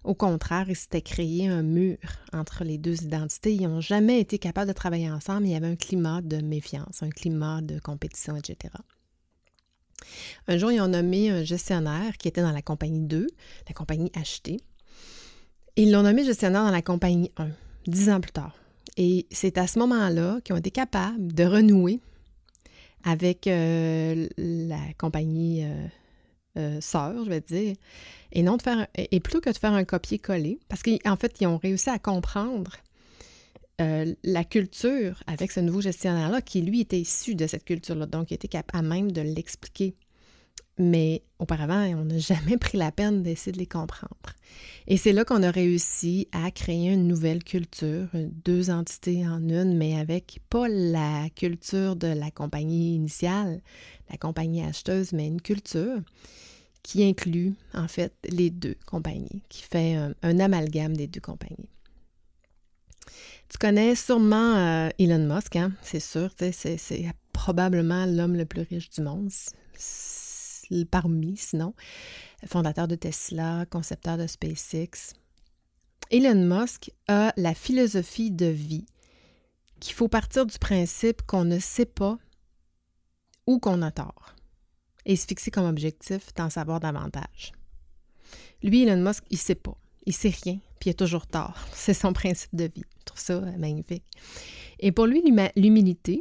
Au 0.04 0.14
contraire, 0.14 0.70
il 0.70 0.76
s'était 0.76 1.02
créé 1.02 1.48
un 1.48 1.64
mur 1.64 1.98
entre 2.32 2.64
les 2.64 2.78
deux 2.78 3.04
identités. 3.04 3.54
Ils 3.54 3.68
n'ont 3.68 3.82
jamais 3.82 4.22
été 4.22 4.40
capables 4.40 4.70
de 4.70 4.74
travailler 4.74 5.12
ensemble. 5.12 5.48
Il 5.48 5.52
y 5.52 5.56
avait 5.56 5.68
un 5.68 5.76
climat 5.76 6.22
de 6.22 6.38
méfiance, 6.38 7.04
un 7.04 7.10
climat 7.10 7.62
de 7.62 7.80
compétition, 7.80 8.38
etc. 8.38 8.74
Un 10.48 10.58
jour, 10.58 10.72
ils 10.72 10.80
ont 10.80 10.88
nommé 10.88 11.30
un 11.30 11.44
gestionnaire 11.44 12.18
qui 12.18 12.30
était 12.30 12.42
dans 12.42 12.54
la 12.54 12.62
compagnie 12.62 13.02
2, 13.02 13.28
la 13.68 13.74
compagnie 13.74 14.12
achetée. 14.16 14.62
Ils 15.76 15.92
l'ont 15.92 16.04
nommé 16.04 16.24
gestionnaire 16.24 16.64
dans 16.64 16.72
la 16.72 16.82
compagnie 16.82 17.32
1, 17.36 17.50
dix 17.88 18.10
ans 18.10 18.22
plus 18.22 18.32
tard. 18.32 18.56
Et 18.96 19.28
c'est 19.32 19.58
à 19.58 19.68
ce 19.68 19.78
moment-là 19.80 20.40
qu'ils 20.44 20.56
ont 20.56 20.60
été 20.60 20.72
capables 20.72 21.34
de 21.34 21.44
renouer 21.44 22.00
avec 23.08 23.48
euh, 23.48 24.28
la 24.38 24.94
compagnie 24.98 25.64
euh, 25.64 25.88
euh, 26.58 26.82
sœur, 26.82 27.24
je 27.24 27.30
vais 27.30 27.40
dire, 27.40 27.76
et 28.34 28.44
non 28.44 28.58
de 28.58 28.62
faire 28.62 28.86
et 28.98 29.20
plutôt 29.22 29.40
que 29.40 29.50
de 29.50 29.58
faire 29.58 29.72
un 29.72 29.86
copier-coller, 29.86 30.60
parce 30.68 30.84
qu'en 30.84 31.16
fait, 31.16 31.38
ils 31.40 31.48
ont 31.48 31.58
réussi 31.58 31.90
à 31.90 32.00
comprendre 32.00 32.74
la 33.80 34.44
culture 34.44 35.22
avec 35.28 35.52
ce 35.52 35.60
nouveau 35.60 35.82
gestionnaire-là, 35.82 36.42
qui 36.42 36.64
lui 36.64 36.82
était 36.82 37.00
issu 37.00 37.36
de 37.36 37.46
cette 37.46 37.64
culture-là, 37.64 38.08
donc 38.08 38.32
il 38.32 38.34
était 38.34 38.48
capable 38.48 38.88
même 38.88 39.12
de 39.12 39.22
l'expliquer 39.22 39.94
mais 40.78 41.24
auparavant, 41.40 41.84
on 41.96 42.06
n'a 42.06 42.18
jamais 42.20 42.58
pris 42.58 42.78
la 42.78 42.92
peine 42.92 43.24
d'essayer 43.24 43.52
de 43.52 43.58
les 43.58 43.68
comprendre. 43.68 44.16
Et 44.88 44.98
c'est 44.98 45.12
là 45.12 45.26
qu'on 45.26 45.44
a 45.44 45.52
réussi 45.52 46.28
à 46.32 46.50
créer 46.52 46.94
une 46.94 47.08
nouvelle 47.08 47.44
culture, 47.44 48.08
deux 48.14 48.70
entités 48.70 49.28
en 49.28 49.42
une, 49.50 49.76
mais 49.76 50.00
avec 50.00 50.40
pas 50.50 50.68
la 50.70 51.30
culture 51.36 51.96
de 51.96 52.08
la 52.08 52.32
compagnie 52.32 52.96
initiale, 52.96 53.62
la 54.10 54.18
compagnie 54.18 54.64
acheteuse, 54.64 55.12
mais 55.12 55.28
une 55.28 55.42
culture 55.42 56.00
qui 56.84 57.04
inclut 57.04 57.54
en 57.74 57.90
fait 57.90 58.14
les 58.30 58.50
deux 58.50 58.78
compagnies, 58.86 59.44
qui 59.50 59.64
fait 59.64 59.96
un, 60.24 60.40
amalgame 60.40 60.96
des 60.96 61.08
deux 61.08 61.20
compagnies. 61.20 61.70
Tu 63.50 63.58
connais 63.58 63.96
sûrement 63.96 64.56
euh, 64.56 64.90
Elon 65.00 65.34
Musk, 65.34 65.56
hein? 65.58 65.74
c'est 65.82 66.00
sûr, 66.00 66.30
c'est 66.38 67.06
probablement 67.34 68.06
l'homme 68.06 68.36
le 68.36 68.46
plus 68.46 68.62
riche 68.62 68.90
du 68.90 69.02
monde 69.02 69.30
parmi, 70.90 71.38
sinon, 71.38 71.74
fondateur 72.46 72.88
de 72.88 72.96
Tesla, 72.96 73.66
concepteur 73.70 74.18
de 74.18 74.28
SpaceX. 74.28 75.14
Elon 76.12 76.46
Musk 76.46 76.92
a 77.08 77.34
la 77.36 77.54
philosophie 77.54 78.32
de 78.32 78.46
vie 78.46 78.86
qu'il 79.80 79.94
faut 79.94 80.08
partir 80.08 80.46
du 80.46 80.58
principe 80.58 81.22
qu'on 81.24 81.46
ne 81.46 81.60
sait 81.60 81.86
pas 81.86 82.18
ou 83.46 83.60
qu'on 83.60 83.82
a 83.82 83.92
tort 83.92 84.36
et 85.06 85.16
se 85.16 85.26
fixer 85.26 85.52
comme 85.52 85.66
objectif 85.66 86.34
d'en 86.36 86.50
savoir 86.50 86.80
davantage. 86.80 87.54
Lui, 88.62 88.84
Elon 88.84 89.02
Musk, 89.02 89.24
il 89.30 89.38
sait 89.38 89.56
pas. 89.56 89.78
Il 90.06 90.14
sait 90.14 90.34
rien, 90.44 90.60
puis 90.80 90.90
il 90.90 90.92
a 90.92 90.94
toujours 90.94 91.28
tort. 91.28 91.58
C'est 91.74 91.94
son 91.94 92.14
principe 92.14 92.56
de 92.56 92.66
vie. 92.66 92.84
Je 93.00 93.06
trouve 93.06 93.20
ça 93.20 93.34
euh, 93.34 93.58
magnifique. 93.58 94.06
Et 94.80 94.92
pour 94.92 95.06
lui, 95.06 95.22
l'humilité, 95.56 96.20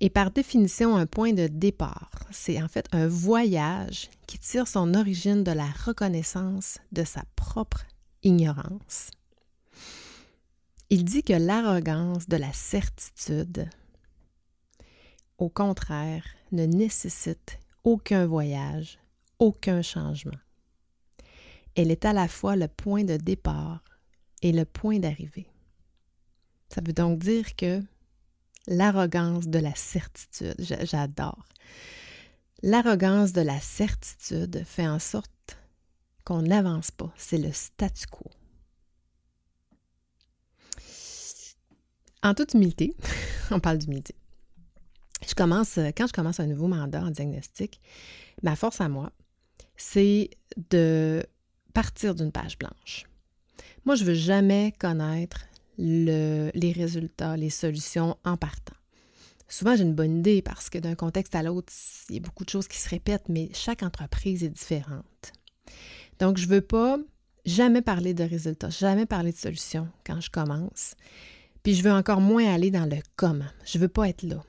est 0.00 0.10
par 0.10 0.30
définition 0.30 0.96
un 0.96 1.06
point 1.06 1.32
de 1.32 1.46
départ. 1.46 2.10
C'est 2.30 2.62
en 2.62 2.68
fait 2.68 2.86
un 2.92 3.08
voyage 3.08 4.10
qui 4.26 4.38
tire 4.38 4.68
son 4.68 4.94
origine 4.94 5.44
de 5.44 5.52
la 5.52 5.66
reconnaissance 5.66 6.78
de 6.92 7.04
sa 7.04 7.22
propre 7.36 7.84
ignorance. 8.22 9.10
Il 10.90 11.04
dit 11.04 11.22
que 11.22 11.34
l'arrogance 11.34 12.28
de 12.28 12.36
la 12.36 12.52
certitude, 12.52 13.68
au 15.36 15.48
contraire, 15.48 16.24
ne 16.52 16.64
nécessite 16.64 17.58
aucun 17.84 18.26
voyage, 18.26 18.98
aucun 19.38 19.82
changement. 19.82 20.38
Elle 21.74 21.90
est 21.90 22.04
à 22.04 22.12
la 22.12 22.26
fois 22.26 22.56
le 22.56 22.68
point 22.68 23.04
de 23.04 23.16
départ 23.16 23.84
et 24.42 24.52
le 24.52 24.64
point 24.64 24.98
d'arrivée. 24.98 25.48
Ça 26.70 26.80
veut 26.84 26.92
donc 26.92 27.18
dire 27.18 27.54
que 27.54 27.82
l'arrogance 28.66 29.48
de 29.48 29.58
la 29.58 29.74
certitude. 29.74 30.54
J'adore. 30.58 31.46
L'arrogance 32.62 33.32
de 33.32 33.40
la 33.40 33.60
certitude 33.60 34.64
fait 34.64 34.86
en 34.86 34.98
sorte 34.98 35.30
qu'on 36.24 36.42
n'avance 36.42 36.90
pas. 36.90 37.12
C'est 37.16 37.38
le 37.38 37.52
statu 37.52 38.06
quo. 38.06 38.30
En 42.22 42.34
toute 42.34 42.54
humilité, 42.54 42.96
on 43.50 43.60
parle 43.60 43.78
d'humilité. 43.78 44.14
Je 45.26 45.34
commence, 45.34 45.78
quand 45.96 46.06
je 46.06 46.12
commence 46.12 46.40
un 46.40 46.46
nouveau 46.46 46.68
mandat 46.68 47.02
en 47.02 47.10
diagnostic, 47.10 47.80
ma 48.42 48.56
force 48.56 48.80
à 48.80 48.88
moi, 48.88 49.12
c'est 49.76 50.30
de 50.70 51.24
partir 51.74 52.14
d'une 52.14 52.32
page 52.32 52.58
blanche. 52.58 53.06
Moi, 53.84 53.94
je 53.94 54.04
veux 54.04 54.14
jamais 54.14 54.72
connaître 54.78 55.46
les 55.78 56.72
résultats, 56.72 57.36
les 57.36 57.50
solutions 57.50 58.16
en 58.24 58.36
partant. 58.36 58.74
Souvent, 59.48 59.76
j'ai 59.76 59.84
une 59.84 59.94
bonne 59.94 60.18
idée 60.18 60.42
parce 60.42 60.68
que 60.68 60.78
d'un 60.78 60.94
contexte 60.94 61.34
à 61.34 61.42
l'autre, 61.42 61.72
il 62.10 62.16
y 62.16 62.18
a 62.18 62.20
beaucoup 62.20 62.44
de 62.44 62.50
choses 62.50 62.68
qui 62.68 62.76
se 62.76 62.88
répètent, 62.88 63.28
mais 63.28 63.48
chaque 63.54 63.82
entreprise 63.82 64.44
est 64.44 64.50
différente. 64.50 65.32
Donc, 66.18 66.36
je 66.36 66.46
ne 66.46 66.50
veux 66.50 66.60
pas 66.60 66.98
jamais 67.46 67.80
parler 67.80 68.12
de 68.12 68.24
résultats, 68.24 68.68
jamais 68.68 69.06
parler 69.06 69.32
de 69.32 69.38
solutions 69.38 69.88
quand 70.04 70.20
je 70.20 70.30
commence. 70.30 70.96
Puis, 71.62 71.74
je 71.74 71.82
veux 71.82 71.92
encore 71.92 72.20
moins 72.20 72.52
aller 72.52 72.70
dans 72.70 72.84
le 72.84 72.98
comment. 73.16 73.48
Je 73.64 73.78
ne 73.78 73.82
veux 73.82 73.88
pas 73.88 74.08
être 74.08 74.22
là. 74.22 74.42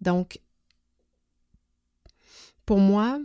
Donc, 0.00 0.38
pour 2.64 2.78
moi, 2.78 3.20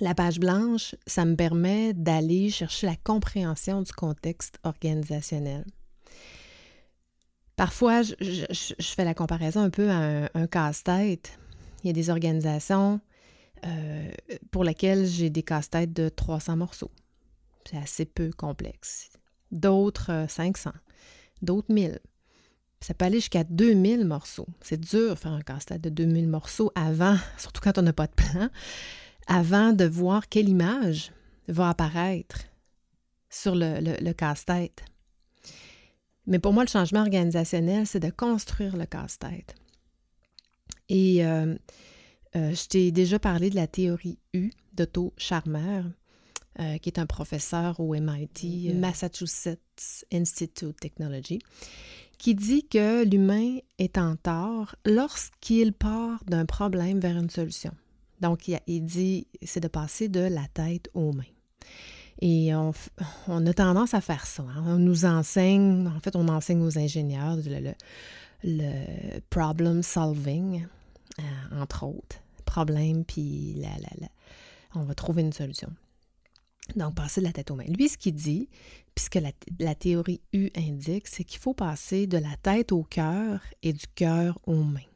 la 0.00 0.14
page 0.14 0.40
blanche, 0.40 0.94
ça 1.06 1.24
me 1.24 1.36
permet 1.36 1.92
d'aller 1.92 2.50
chercher 2.50 2.86
la 2.86 2.96
compréhension 2.96 3.82
du 3.82 3.92
contexte 3.92 4.58
organisationnel. 4.64 5.64
Parfois, 7.56 8.02
je, 8.02 8.74
fais 8.80 9.04
la 9.04 9.12
comparaison 9.12 9.60
un 9.60 9.70
peu 9.70 9.90
à 9.90 10.30
un, 10.32 10.46
casse-tête. 10.46 11.38
Il 11.82 11.88
y 11.88 11.90
a 11.90 11.92
des 11.92 12.08
organisations 12.08 13.00
euh, 13.66 14.10
pour 14.50 14.64
lesquelles 14.64 15.04
j'ai 15.04 15.28
des 15.28 15.42
casse-têtes 15.42 15.92
de 15.92 16.08
300 16.08 16.56
morceaux. 16.56 16.90
C'est 17.70 17.76
assez 17.76 18.06
peu 18.06 18.30
complexe. 18.34 19.10
D'autres, 19.52 20.24
500. 20.28 20.70
Euh, 20.70 20.78
D'autres, 21.42 21.72
1000. 21.72 21.98
Ça 22.80 22.94
peut 22.94 23.04
aller 23.04 23.18
jusqu'à 23.18 23.44
2000 23.44 24.06
morceaux. 24.06 24.46
C'est 24.62 24.80
dur 24.80 25.10
de 25.10 25.18
faire 25.18 25.32
un 25.32 25.42
casse-tête 25.42 25.82
de 25.82 25.90
2000 25.90 26.28
morceaux 26.28 26.72
avant, 26.74 27.18
surtout 27.36 27.60
quand 27.62 27.76
on 27.76 27.82
n'a 27.82 27.92
pas 27.92 28.06
de 28.06 28.14
plan 28.14 28.48
avant 29.26 29.72
de 29.72 29.84
voir 29.84 30.28
quelle 30.28 30.48
image 30.48 31.12
va 31.48 31.70
apparaître 31.70 32.40
sur 33.28 33.54
le, 33.54 34.12
casse-tête. 34.12 34.84
Mais 36.26 36.38
pour 36.38 36.52
moi, 36.52 36.64
le 36.64 36.68
changement 36.68 37.00
organisationnel, 37.00 37.86
c'est 37.86 38.00
de 38.00 38.10
construire 38.10 38.76
le 38.76 38.86
casse-tête. 38.86 39.54
Et 40.88 41.24
euh, 41.24 41.54
euh, 42.36 42.54
je 42.54 42.68
t'ai 42.68 42.90
déjà 42.92 43.18
parlé 43.18 43.50
de 43.50 43.56
la 43.56 43.66
théorie 43.66 44.18
U 44.34 44.50
d'Otto 44.74 45.12
Charmer, 45.16 45.82
euh, 46.58 46.78
qui 46.78 46.88
est 46.88 46.98
un 46.98 47.06
professeur 47.06 47.78
au 47.80 47.94
MIT, 47.94 48.74
Massachusetts 48.74 50.04
Institute 50.12 50.64
of 50.64 50.76
Technology, 50.76 51.38
qui 52.18 52.34
dit 52.34 52.66
que 52.66 53.04
l'humain 53.04 53.58
est 53.78 53.98
en 53.98 54.16
tort 54.16 54.74
lorsqu'il 54.84 55.72
part 55.72 56.22
d'un 56.26 56.44
problème 56.44 56.98
vers 56.98 57.16
une 57.16 57.30
solution. 57.30 57.72
Donc, 58.20 58.48
il, 58.48 58.84
dit, 58.84 59.26
c'est 59.42 59.60
de 59.60 59.68
passer 59.68 60.08
de 60.08 60.20
la 60.20 60.46
tête 60.52 60.90
aux 60.94 61.12
mains. 61.12 61.22
Et 62.20 62.54
on, 62.54 62.72
a 63.46 63.54
tendance 63.54 63.94
à 63.94 64.00
faire 64.00 64.26
ça. 64.26 64.42
Hein. 64.42 64.64
On 64.66 64.78
nous 64.78 65.06
enseigne, 65.06 65.88
en 65.88 66.00
fait, 66.00 66.16
on 66.16 66.28
enseigne 66.28 66.62
aux 66.62 66.78
ingénieurs 66.78 67.38
le, 68.44 69.22
problem 69.30 69.82
solving, 69.82 70.66
euh, 71.18 71.22
entre 71.62 71.84
autres. 71.84 72.16
Problème, 72.44 73.04
puis 73.04 73.62
on 74.74 74.82
va 74.82 74.94
trouver 74.94 75.22
une 75.22 75.32
solution. 75.32 75.70
Donc, 76.76 76.94
passer 76.94 77.20
de 77.20 77.26
la 77.26 77.32
tête 77.32 77.50
aux 77.50 77.54
mains. 77.54 77.64
Lui, 77.64 77.88
ce 77.88 77.96
qu'il 77.96 78.14
dit, 78.14 78.48
puisque 78.94 79.14
la, 79.14 79.30
la 79.58 79.74
théorie 79.74 80.20
U 80.32 80.50
indique, 80.56 81.06
c'est 81.06 81.24
qu'il 81.24 81.40
faut 81.40 81.54
passer 81.54 82.06
de 82.06 82.18
la 82.18 82.36
tête 82.42 82.72
au 82.72 82.82
cœur 82.82 83.40
et 83.62 83.72
du 83.72 83.86
cœur 83.94 84.38
aux 84.46 84.62
mains. 84.62 84.89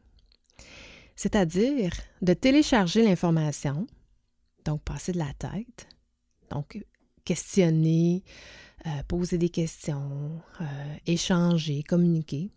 C'est-à-dire 1.16 1.92
de 2.22 2.34
télécharger 2.34 3.02
l'information, 3.02 3.86
donc 4.64 4.82
passer 4.82 5.12
de 5.12 5.18
la 5.18 5.32
tête, 5.34 5.88
donc 6.50 6.84
questionner, 7.24 8.22
euh, 8.86 9.02
poser 9.08 9.38
des 9.38 9.48
questions, 9.48 10.40
euh, 10.60 10.94
échanger, 11.06 11.82
communiquer, 11.82 12.50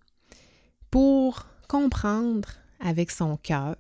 pour 0.92 1.48
comprendre 1.68 2.50
avec 2.80 3.12
son 3.12 3.38
cœur 3.38 3.78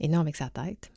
et 0.00 0.08
non 0.08 0.20
avec 0.20 0.36
sa 0.36 0.50
tête. 0.50 0.90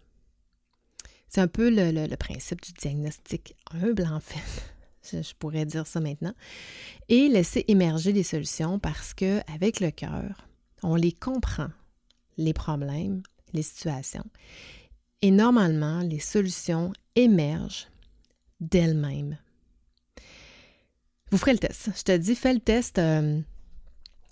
C'est 1.29 1.41
un 1.41 1.47
peu 1.47 1.69
le, 1.69 2.15
principe 2.15 2.61
du 2.61 2.71
diagnostic 2.73 3.55
humble, 3.71 4.05
en 4.05 4.19
fait. 4.19 4.73
Je, 5.23 5.33
pourrais 5.35 5.65
dire 5.65 5.87
ça 5.87 5.99
maintenant. 5.99 6.33
Et 7.09 7.29
laisser 7.29 7.65
émerger 7.67 8.13
des 8.13 8.23
solutions 8.23 8.79
parce 8.79 9.13
que 9.13 9.39
avec 9.53 9.79
le 9.79 9.91
cœur, 9.91 10.47
on 10.83 10.95
les 10.95 11.11
comprend, 11.11 11.69
les 12.37 12.53
problèmes, 12.53 13.21
les 13.53 13.63
situations. 13.63 14.25
Et 15.21 15.31
normalement, 15.31 16.01
les 16.01 16.19
solutions 16.19 16.93
émergent 17.15 17.87
d'elle-même. 18.59 19.37
Vous 21.31 21.37
ferez 21.37 21.53
le 21.53 21.59
test. 21.59 21.89
Je 21.95 22.03
te 22.03 22.15
dis, 22.15 22.35
fais 22.35 22.53
le 22.53 22.59
test. 22.59 22.99
Euh, 22.99 23.39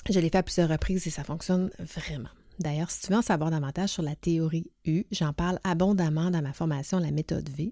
je 0.09 0.19
l'ai 0.19 0.29
fait 0.29 0.37
à 0.37 0.43
plusieurs 0.43 0.69
reprises 0.69 1.05
et 1.07 1.09
ça 1.09 1.23
fonctionne 1.23 1.71
vraiment. 1.79 2.29
D'ailleurs, 2.59 2.89
si 2.89 3.01
tu 3.01 3.11
veux 3.11 3.17
en 3.17 3.21
savoir 3.21 3.51
davantage 3.51 3.89
sur 3.89 4.03
la 4.03 4.15
théorie 4.15 4.71
U, 4.85 5.03
j'en 5.11 5.33
parle 5.33 5.59
abondamment 5.65 6.31
dans 6.31 6.41
ma 6.41 6.53
formation 6.53 6.99
La 6.99 7.11
méthode 7.11 7.49
V 7.49 7.69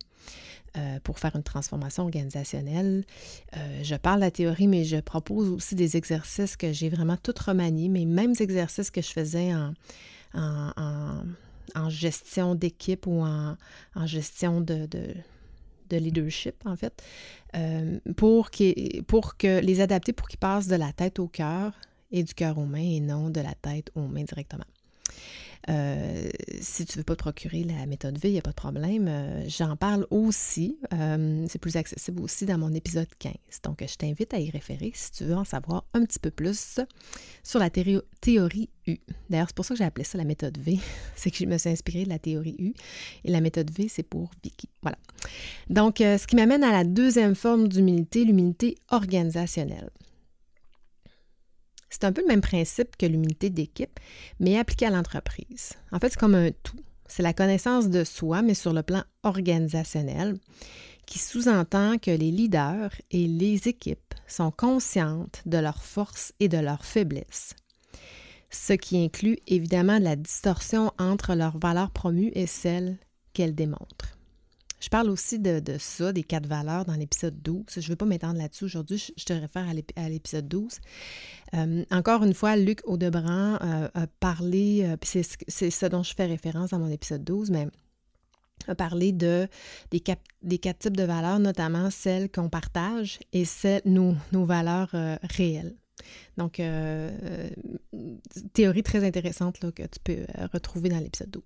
euh, 0.75 0.99
pour 1.03 1.19
faire 1.19 1.35
une 1.35 1.43
transformation 1.43 2.03
organisationnelle. 2.03 3.05
Euh, 3.55 3.79
je 3.81 3.95
parle 3.95 4.19
de 4.19 4.25
la 4.25 4.31
théorie, 4.31 4.67
mais 4.67 4.83
je 4.83 4.97
propose 4.97 5.49
aussi 5.49 5.75
des 5.75 5.95
exercices 5.95 6.57
que 6.57 6.73
j'ai 6.73 6.89
vraiment 6.89 7.15
tout 7.15 7.33
remaniés, 7.45 7.87
mais 7.87 8.03
mêmes 8.03 8.33
exercices 8.39 8.91
que 8.91 9.01
je 9.01 9.11
faisais 9.11 9.53
en, 9.53 9.73
en, 10.33 11.89
gestion 11.89 12.55
d'équipe 12.55 13.07
ou 13.07 13.21
en, 13.21 13.55
gestion 14.05 14.61
de 14.61 14.87
de 15.93 15.97
leadership, 15.97 16.55
en 16.65 16.75
fait, 16.75 17.01
euh, 17.55 17.99
pour, 18.17 18.49
pour 19.07 19.37
que 19.37 19.59
les 19.59 19.81
adapter 19.81 20.13
pour 20.13 20.27
qu'ils 20.27 20.39
passent 20.39 20.67
de 20.67 20.75
la 20.75 20.91
tête 20.91 21.19
au 21.19 21.27
cœur 21.27 21.73
et 22.11 22.23
du 22.23 22.33
cœur 22.33 22.57
aux 22.57 22.65
mains 22.65 22.79
et 22.79 22.99
non 22.99 23.29
de 23.29 23.41
la 23.41 23.53
tête 23.53 23.91
aux 23.95 24.07
mains 24.07 24.23
directement. 24.23 24.65
Euh, 25.69 26.29
si 26.59 26.85
tu 26.85 26.97
ne 26.97 26.99
veux 26.99 27.03
pas 27.03 27.15
te 27.15 27.19
procurer 27.19 27.63
la 27.63 27.85
méthode 27.85 28.17
V, 28.17 28.29
il 28.29 28.33
n'y 28.33 28.39
a 28.39 28.41
pas 28.41 28.51
de 28.51 28.55
problème. 28.55 29.07
Euh, 29.07 29.43
j'en 29.47 29.75
parle 29.75 30.05
aussi. 30.09 30.77
Euh, 30.93 31.45
c'est 31.49 31.59
plus 31.59 31.77
accessible 31.77 32.21
aussi 32.21 32.45
dans 32.45 32.57
mon 32.57 32.73
épisode 32.73 33.07
15. 33.19 33.33
Donc, 33.63 33.83
je 33.87 33.95
t'invite 33.95 34.33
à 34.33 34.39
y 34.39 34.49
référer 34.49 34.91
si 34.93 35.11
tu 35.11 35.23
veux 35.25 35.35
en 35.35 35.45
savoir 35.45 35.85
un 35.93 36.03
petit 36.05 36.19
peu 36.19 36.31
plus 36.31 36.79
sur 37.43 37.59
la 37.59 37.69
théorie 37.69 38.69
U. 38.87 38.97
D'ailleurs, 39.29 39.47
c'est 39.47 39.55
pour 39.55 39.65
ça 39.65 39.73
que 39.73 39.77
j'ai 39.77 39.85
appelé 39.85 40.03
ça 40.03 40.17
la 40.17 40.25
méthode 40.25 40.57
V. 40.57 40.79
c'est 41.15 41.31
que 41.31 41.37
je 41.37 41.45
me 41.45 41.57
suis 41.57 41.69
inspirée 41.69 42.03
de 42.03 42.09
la 42.09 42.19
théorie 42.19 42.55
U. 42.59 42.73
Et 43.23 43.31
la 43.31 43.41
méthode 43.41 43.71
V, 43.71 43.87
c'est 43.87 44.03
pour 44.03 44.31
Vicky. 44.43 44.67
Voilà. 44.81 44.97
Donc, 45.69 45.95
ce 45.99 46.27
qui 46.27 46.35
m'amène 46.35 46.63
à 46.63 46.71
la 46.71 46.83
deuxième 46.83 47.35
forme 47.35 47.67
d'humilité, 47.69 48.25
l'humilité 48.25 48.75
organisationnelle. 48.89 49.89
C'est 51.93 52.05
un 52.05 52.11
peu 52.11 52.21
le 52.21 52.27
même 52.27 52.41
principe 52.41 52.97
que 52.97 53.05
l'humilité 53.05 53.51
d'équipe, 53.51 53.99
mais 54.39 54.57
appliqué 54.57 54.87
à 54.87 54.89
l'entreprise. 54.89 55.73
En 55.91 55.99
fait, 55.99 56.09
c'est 56.09 56.19
comme 56.19 56.33
un 56.33 56.49
tout. 56.63 56.79
C'est 57.05 57.21
la 57.21 57.33
connaissance 57.33 57.87
de 57.87 58.03
soi, 58.03 58.41
mais 58.41 58.55
sur 58.55 58.73
le 58.73 58.81
plan 58.81 59.03
organisationnel, 59.21 60.39
qui 61.05 61.19
sous-entend 61.19 61.99
que 61.99 62.09
les 62.09 62.31
leaders 62.31 62.89
et 63.11 63.27
les 63.27 63.67
équipes 63.67 64.15
sont 64.27 64.49
conscientes 64.49 65.43
de 65.45 65.59
leurs 65.59 65.83
forces 65.83 66.33
et 66.39 66.47
de 66.47 66.57
leurs 66.57 66.83
faiblesses, 66.83 67.53
ce 68.49 68.73
qui 68.73 68.97
inclut 68.97 69.37
évidemment 69.45 69.99
la 69.99 70.15
distorsion 70.15 70.91
entre 70.97 71.35
leurs 71.35 71.59
valeurs 71.59 71.91
promues 71.91 72.31
et 72.33 72.47
celles 72.47 72.97
qu'elles 73.33 73.53
démontrent. 73.53 74.12
Je 74.83 74.89
parle 74.89 75.09
aussi 75.09 75.39
de, 75.39 75.61
ça, 75.79 76.11
des 76.11 76.23
quatre 76.23 76.45
valeurs 76.45 76.83
dans 76.83 76.95
l'épisode 76.95 77.41
12. 77.41 77.63
Je 77.69 77.79
ne 77.79 77.87
veux 77.87 77.95
pas 77.95 78.05
m'étendre 78.05 78.37
là-dessus 78.37 78.65
aujourd'hui, 78.65 79.13
je, 79.15 79.23
te 79.23 79.31
réfère 79.31 79.65
à 79.95 80.09
l'épisode 80.09 80.45
12. 80.49 80.81
Euh, 81.53 81.85
encore 81.89 82.21
une 82.25 82.33
fois, 82.33 82.57
Luc 82.57 82.81
Audebran 82.83 83.59
euh, 83.61 83.87
a 83.93 84.07
parlé, 84.19 84.83
euh, 84.83 84.97
c'est 85.47 85.69
ce 85.71 85.85
dont 85.85 86.03
je 86.03 86.13
fais 86.13 86.25
référence 86.25 86.71
dans 86.71 86.79
mon 86.79 86.89
épisode 86.91 87.23
12, 87.23 87.49
mais 87.51 87.69
a 88.67 88.75
parlé 88.75 89.13
de, 89.13 89.47
des, 89.89 90.01
quatre 90.01 90.79
types 90.79 90.97
de 90.97 91.03
valeurs, 91.03 91.39
notamment 91.39 91.89
celles 91.89 92.29
qu'on 92.29 92.49
partage 92.49 93.19
et 93.31 93.45
celles, 93.45 93.83
nos, 93.85 94.17
valeurs 94.33 94.91
réelles. 95.23 95.77
Donc, 96.35 96.61
théorie 98.51 98.83
très 98.83 99.05
intéressante 99.05 99.59
que 99.59 99.83
tu 99.83 99.99
peux 100.03 100.25
retrouver 100.51 100.89
dans 100.89 100.99
l'épisode 100.99 101.31
12. 101.31 101.43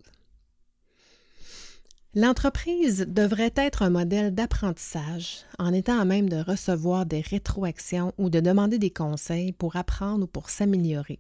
L'entreprise 2.17 3.06
devrait 3.08 3.53
être 3.56 3.84
un 3.84 3.91
modèle 3.91 4.34
d'apprentissage 4.34 5.43
en 5.60 5.71
étant 5.71 5.99
à 5.99 6.03
même 6.03 6.30
de 6.30 6.38
recevoir 6.38 7.06
des 7.06 7.21
rétroactions 7.21 8.12
ou 8.17 8.32
de 8.32 8.39
demander 8.39 8.80
des 8.80 8.89
conseils 8.89 9.51
pour 9.51 9.75
apprendre 9.75 10.23
ou 10.23 10.27
pour 10.27 10.49
s'améliorer. 10.49 11.19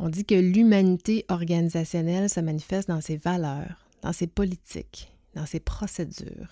On 0.00 0.08
dit 0.08 0.24
que 0.24 0.34
l'humanité 0.34 1.24
organisationnelle 1.28 2.28
se 2.28 2.40
manifeste 2.40 2.88
dans 2.88 3.00
ses 3.00 3.16
valeurs, 3.16 3.86
dans 4.02 4.12
ses 4.12 4.26
politiques, 4.26 5.12
dans 5.36 5.46
ses 5.46 5.60
procédures, 5.60 6.50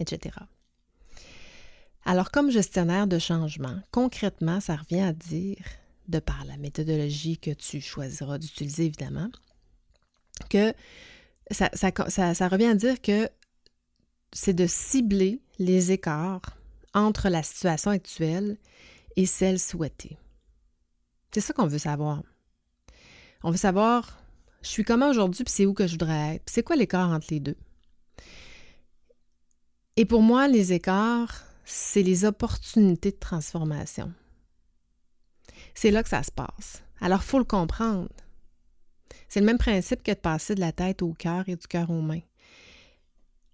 etc. 0.00 0.34
Alors 2.06 2.30
comme 2.30 2.50
gestionnaire 2.50 3.06
de 3.06 3.18
changement, 3.18 3.78
concrètement, 3.90 4.60
ça 4.60 4.76
revient 4.76 5.02
à 5.02 5.12
dire, 5.12 5.66
de 6.08 6.18
par 6.18 6.46
la 6.46 6.56
méthodologie 6.56 7.36
que 7.36 7.50
tu 7.50 7.82
choisiras 7.82 8.38
d'utiliser 8.38 8.86
évidemment, 8.86 9.28
que 10.48 10.72
ça, 11.50 12.48
revient 12.48 12.66
à 12.66 12.74
dire 12.74 13.00
que 13.00 13.28
c'est 14.32 14.54
de 14.54 14.66
cibler 14.66 15.40
les 15.58 15.92
écarts 15.92 16.56
entre 16.94 17.28
la 17.28 17.42
situation 17.42 17.90
actuelle 17.90 18.58
et 19.16 19.26
celle 19.26 19.58
souhaitée. 19.58 20.18
C'est 21.32 21.40
ça 21.40 21.52
qu'on 21.52 21.66
veut 21.66 21.78
savoir. 21.78 22.22
On 23.42 23.50
veut 23.50 23.56
savoir, 23.56 24.18
je 24.62 24.68
suis 24.68 24.84
comment 24.84 25.10
aujourd'hui, 25.10 25.44
puis 25.44 25.52
c'est 25.52 25.66
où 25.66 25.74
que 25.74 25.86
je 25.86 25.92
voudrais 25.92 26.36
être, 26.36 26.44
c'est 26.46 26.62
quoi 26.62 26.76
l'écart 26.76 27.10
entre 27.10 27.28
les 27.30 27.40
deux? 27.40 27.56
Et 29.96 30.04
pour 30.04 30.22
moi, 30.22 30.48
les 30.48 30.72
écarts, 30.72 31.44
c'est 31.64 32.02
les 32.02 32.24
opportunités 32.24 33.10
de 33.10 33.18
transformation. 33.18 34.12
C'est 35.74 35.90
là 35.90 36.02
que 36.02 36.08
ça 36.08 36.22
se 36.22 36.30
passe. 36.30 36.82
Alors, 37.00 37.20
il 37.22 37.26
faut 37.26 37.38
le 37.38 37.44
comprendre. 37.44 38.08
C'est 39.28 39.40
le 39.40 39.46
même 39.46 39.58
principe 39.58 40.02
que 40.02 40.12
de 40.12 40.16
passer 40.16 40.54
de 40.54 40.60
la 40.60 40.72
tête 40.72 41.02
au 41.02 41.12
cœur 41.12 41.48
et 41.48 41.56
du 41.56 41.66
cœur 41.66 41.90
aux 41.90 42.00
mains. 42.00 42.22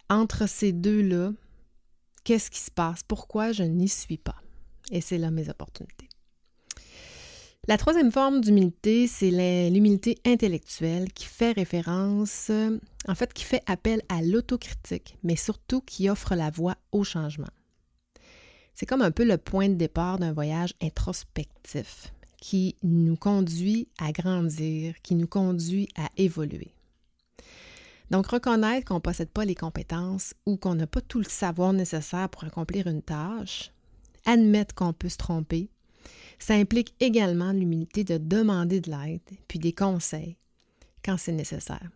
Entre 0.09 0.49
ces 0.49 0.73
deux-là, 0.73 1.33
qu'est-ce 2.23 2.51
qui 2.51 2.61
se 2.61 2.71
passe? 2.71 3.03
Pourquoi 3.03 3.53
je 3.53 3.65
n'y 3.65 3.89
suis 3.89 4.19
pas? 4.19 4.37
Et 4.91 5.01
c'est 5.01 5.19
là 5.19 5.31
mes 5.31 5.49
opportunités. 5.49 6.09
La 7.67 7.79
troisième 7.79 8.13
forme 8.13 8.43
d'humilité, 8.43 9.07
c'est 9.07 9.31
l'humilité 9.71 10.19
intellectuelle 10.27 11.11
qui 11.13 11.25
fait 11.25 11.53
référence, 11.53 12.51
en 13.09 13.15
fait, 13.15 13.33
qui 13.33 13.43
fait 13.43 13.63
appel 13.67 14.03
à 14.11 14.21
l'autocritique, 14.21 15.17
mais 15.23 15.35
surtout 15.35 15.81
qui 15.81 16.11
offre 16.11 16.35
la 16.35 16.51
voie 16.51 16.77
au 16.93 17.05
changement. 17.05 17.49
C'est 18.75 18.87
comme 18.87 19.03
un 19.03 19.11
peu 19.11 19.25
le 19.25 19.39
point 19.39 19.71
de 19.71 19.75
départ 19.75 20.19
d'un 20.19 20.35
voyage 20.35 20.75
introspectif 20.83 22.13
qui 22.45 22.77
nous 22.83 23.17
conduit 23.17 23.89
à 23.99 24.13
grandir, 24.13 25.01
qui 25.01 25.15
nous 25.15 25.27
conduit 25.27 25.89
à 25.97 26.11
évoluer. 26.19 26.75
Donc, 28.11 28.27
reconnaître 28.27 28.87
qu'on 28.87 28.97
ne 28.97 29.01
possède 29.01 29.31
pas 29.31 29.47
les 29.47 29.55
compétences 29.55 30.35
ou 30.45 30.59
qu'on 30.59 30.75
n'a 30.75 30.87
pas 30.87 31.01
tout 31.01 31.21
le 31.21 31.25
savoir 31.25 31.73
nécessaire 31.73 32.29
pour 32.29 32.45
accomplir 32.45 32.87
une 32.87 33.01
tâche 33.01 33.73
admettre 34.27 34.75
qu'on 34.75 34.93
peut 34.93 35.09
se 35.09 35.17
tromper. 35.17 35.71
Ça 36.39 36.53
implique 36.53 36.95
également 37.01 37.53
l'humilité 37.53 38.05
de 38.05 38.19
demander 38.19 38.83
de 38.83 38.91
l'aide, 38.91 39.23
puis 39.49 39.59
des 39.59 39.73
conseils 39.73 40.37
quand 41.03 41.17
c'est 41.17 41.33
nécessaire. 41.33 41.89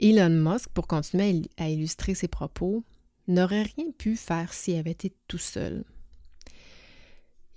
Elon 0.00 0.30
Musk, 0.30 0.70
pour 0.70 0.86
continuer 0.86 1.42
à 1.58 1.68
illustrer 1.68 2.14
ses 2.14 2.28
propos, 2.28 2.82
n'aurait 3.28 3.64
rien 3.76 3.90
pu 3.98 4.16
faire 4.16 4.54
s'il 4.54 4.78
avait 4.78 4.92
été 4.92 5.12
tout 5.28 5.36
seul. 5.36 5.84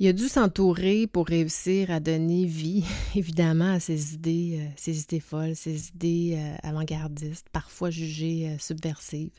Il 0.01 0.07
a 0.07 0.13
dû 0.13 0.29
s'entourer 0.29 1.07
pour 1.07 1.27
réussir 1.27 1.91
à 1.91 1.99
donner 1.99 2.45
vie, 2.45 2.85
évidemment, 3.15 3.73
à 3.73 3.81
ses 3.81 4.13
idées, 4.13 4.59
euh, 4.61 4.73
ses 4.77 5.01
idées 5.01 5.19
folles, 5.19 5.57
ses 5.57 5.89
idées 5.89 6.37
euh, 6.37 6.55
avant-gardistes, 6.63 7.49
parfois 7.51 7.89
jugées 7.89 8.47
euh, 8.47 8.57
subversives. 8.59 9.37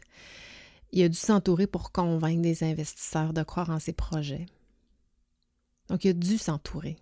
Il 0.92 1.02
a 1.02 1.08
dû 1.08 1.16
s'entourer 1.16 1.66
pour 1.66 1.92
convaincre 1.92 2.42
des 2.42 2.62
investisseurs 2.62 3.32
de 3.32 3.42
croire 3.42 3.70
en 3.70 3.78
ses 3.78 3.94
projets. 3.94 4.44
Donc, 5.88 6.04
il 6.04 6.10
a 6.10 6.12
dû 6.12 6.36
s'entourer 6.36 6.98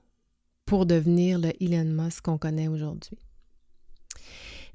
pour 0.64 0.86
devenir 0.86 1.40
le 1.40 1.50
Elon 1.60 2.04
Musk 2.04 2.26
qu'on 2.26 2.38
connaît 2.38 2.68
aujourd'hui. 2.68 3.18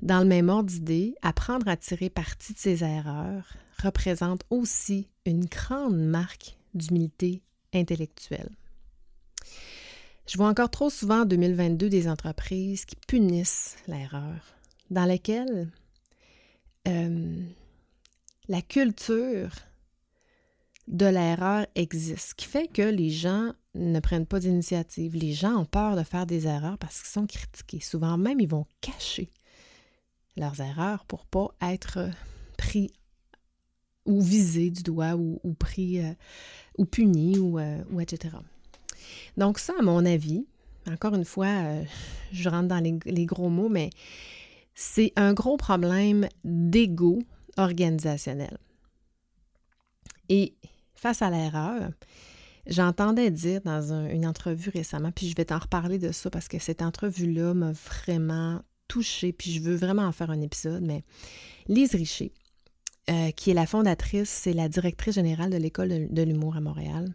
Dans 0.02 0.20
le 0.20 0.26
même 0.26 0.50
ordre 0.50 0.70
d'idée, 0.70 1.16
apprendre 1.22 1.70
à 1.70 1.78
tirer 1.78 2.10
parti 2.10 2.52
de 2.52 2.60
ses 2.60 2.84
erreurs 2.84 3.54
représente 3.82 4.44
aussi 4.50 5.08
une 5.26 5.46
grande 5.46 5.98
marque 5.98 6.58
d'humilité 6.74 7.44
intellectuelle. 7.74 8.50
Je 10.26 10.38
vois 10.38 10.48
encore 10.48 10.70
trop 10.70 10.90
souvent 10.90 11.22
en 11.22 11.26
2022 11.26 11.90
des 11.90 12.08
entreprises 12.08 12.86
qui 12.86 12.96
punissent 12.96 13.76
l'erreur, 13.88 14.56
dans 14.90 15.06
lesquelles 15.06 15.70
euh, 16.88 17.44
la 18.48 18.62
culture 18.62 19.52
de 20.88 21.06
l'erreur 21.06 21.66
existe, 21.76 22.30
ce 22.30 22.36
qui 22.36 22.46
fait 22.46 22.68
que 22.68 22.82
les 22.82 23.10
gens 23.10 23.54
ne 23.76 24.00
prennent 24.00 24.26
pas 24.26 24.40
d'initiative. 24.40 25.16
Les 25.16 25.34
gens 25.34 25.56
ont 25.56 25.66
peur 25.66 25.96
de 25.96 26.04
faire 26.04 26.26
des 26.26 26.48
erreurs 26.48 26.78
parce 26.78 27.00
qu'ils 27.00 27.12
sont 27.12 27.28
critiqués. 27.28 27.80
Souvent 27.80 28.18
même, 28.18 28.40
ils 28.40 28.50
vont 28.50 28.66
cacher 28.82 29.30
leurs 30.36 30.60
erreurs 30.62 31.06
pour 31.06 31.26
pas 31.26 31.56
être 31.62 32.10
pris 32.58 32.92
ou 34.06 34.22
visés 34.22 34.70
du 34.70 34.84
doigt 34.84 35.16
ou, 35.16 35.40
pris 35.58 36.04
euh, 36.04 36.14
ou 36.78 36.86
punis 36.86 37.40
ou, 37.40 37.60
euh, 37.60 37.84
ou 37.92 38.02
etc. 38.02 38.36
Donc 39.38 39.60
ça, 39.60 39.74
à 39.80 39.82
mon 39.82 40.06
avis, 40.06 40.46
encore 40.92 41.16
une 41.16 41.26
fois, 41.26 41.48
euh, 41.48 41.84
je 42.32 42.50
rentre 42.50 42.68
dans 42.68 42.84
les, 42.84 43.26
gros 43.26 43.50
mots, 43.50 43.70
mais 43.70 43.90
c'est 44.76 45.14
un 45.16 45.34
gros 45.34 45.58
problème 45.58 46.28
d'ego 46.44 47.20
organisationnel. 47.58 48.58
Et 50.30 50.56
face 50.96 51.22
à 51.22 51.30
l'erreur, 51.30 51.92
j'entendais 52.68 53.32
dire 53.32 53.62
dans 53.62 53.94
une 53.94 54.26
entrevue 54.26 54.70
récemment, 54.70 55.12
puis 55.12 55.30
je 55.30 55.36
vais 55.36 55.46
t'en 55.46 55.60
reparler 55.60 56.00
de 56.00 56.12
ça 56.12 56.30
parce 56.30 56.48
que 56.48 56.60
cette 56.60 56.82
entrevue-là 56.82 57.54
m'a 57.54 57.72
vraiment 57.72 58.62
touchée, 58.88 59.32
puis 59.32 59.52
je 59.52 59.62
veux 59.62 59.76
vraiment 59.76 60.04
en 60.04 60.12
faire 60.12 60.32
un 60.32 60.42
épisode, 60.42 60.84
mais 60.84 61.04
Lise 61.68 61.96
Richer, 61.96 62.34
euh, 63.10 63.32
qui 63.32 63.52
est 63.52 63.54
la 63.54 63.66
fondatrice, 63.66 64.30
c'est 64.30 64.54
la 64.54 64.70
directrice 64.70 65.16
générale 65.16 65.50
de 65.50 65.58
l'École 65.58 66.08
de 66.10 66.22
l'humour 66.22 66.56
à 66.58 66.62
Montréal, 66.62 67.14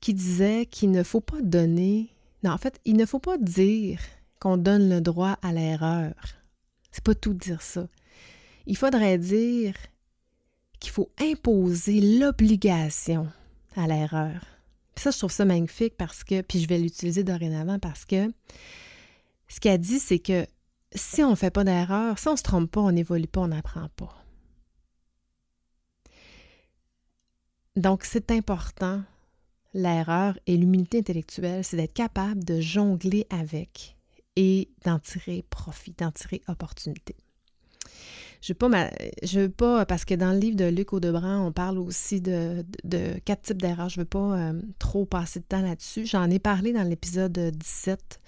qui 0.00 0.14
disait 0.14 0.66
qu'il 0.66 0.90
ne 0.90 1.02
faut 1.02 1.20
pas 1.20 1.40
donner, 1.42 2.14
non, 2.42 2.52
en 2.52 2.58
fait, 2.58 2.80
il 2.84 2.96
ne 2.96 3.06
faut 3.06 3.18
pas 3.18 3.38
dire 3.38 4.00
qu'on 4.40 4.56
donne 4.56 4.88
le 4.88 5.00
droit 5.00 5.38
à 5.42 5.52
l'erreur. 5.52 6.14
C'est 6.90 7.04
pas 7.04 7.14
tout 7.14 7.34
dire 7.34 7.62
ça. 7.62 7.88
Il 8.66 8.76
faudrait 8.76 9.18
dire 9.18 9.74
qu'il 10.78 10.92
faut 10.92 11.10
imposer 11.20 12.00
l'obligation 12.18 13.28
à 13.76 13.86
l'erreur. 13.86 14.44
ça, 14.96 15.10
je 15.10 15.18
trouve 15.18 15.32
ça 15.32 15.44
magnifique 15.44 15.96
parce 15.96 16.24
que, 16.24 16.40
puis 16.42 16.60
je 16.60 16.68
vais 16.68 16.78
l'utiliser 16.78 17.24
dorénavant 17.24 17.78
parce 17.78 18.04
que 18.04 18.32
ce 19.48 19.60
qu'elle 19.60 19.80
dit, 19.80 19.98
c'est 19.98 20.18
que 20.18 20.46
si 20.94 21.22
on 21.22 21.30
ne 21.30 21.34
fait 21.34 21.50
pas 21.50 21.64
d'erreur, 21.64 22.18
si 22.18 22.28
on 22.28 22.32
ne 22.32 22.36
se 22.36 22.42
trompe 22.42 22.70
pas, 22.70 22.80
on 22.80 22.92
n'évolue 22.92 23.26
pas, 23.26 23.40
on 23.40 23.48
n'apprend 23.48 23.88
pas. 23.96 24.14
Donc, 27.76 28.04
c'est 28.04 28.30
important 28.32 29.02
l'erreur 29.74 30.38
et 30.46 30.56
l'humilité 30.56 30.98
intellectuelle, 30.98 31.64
c'est 31.64 31.76
d'être 31.76 31.94
capable 31.94 32.44
de 32.44 32.60
jongler 32.60 33.26
avec 33.30 33.96
et 34.36 34.70
d'en 34.84 34.98
tirer 34.98 35.44
profit, 35.50 35.94
d'en 35.98 36.10
tirer 36.12 36.42
opportunité. 36.48 37.16
Je 38.40 38.52
veux 38.52 39.40
veux 39.40 39.50
pas, 39.50 39.84
parce 39.84 40.04
que 40.04 40.14
dans 40.14 40.32
le 40.32 40.38
livre 40.38 40.56
de 40.56 40.66
Luc 40.66 40.92
Audebran, 40.92 41.44
on 41.44 41.52
parle 41.52 41.78
aussi 41.78 42.20
de, 42.20 42.64
quatre 43.24 43.42
types 43.42 43.60
d'erreurs. 43.60 43.88
Je 43.88 44.00
veux 44.00 44.06
pas 44.06 44.38
euh, 44.38 44.62
trop 44.78 45.04
passer 45.06 45.40
de 45.40 45.44
temps 45.44 45.60
là-dessus. 45.60 46.06
J'en 46.06 46.30
ai 46.30 46.38
parlé 46.38 46.72
dans 46.72 46.84
l'épisode 46.84 47.32
17 47.36 48.20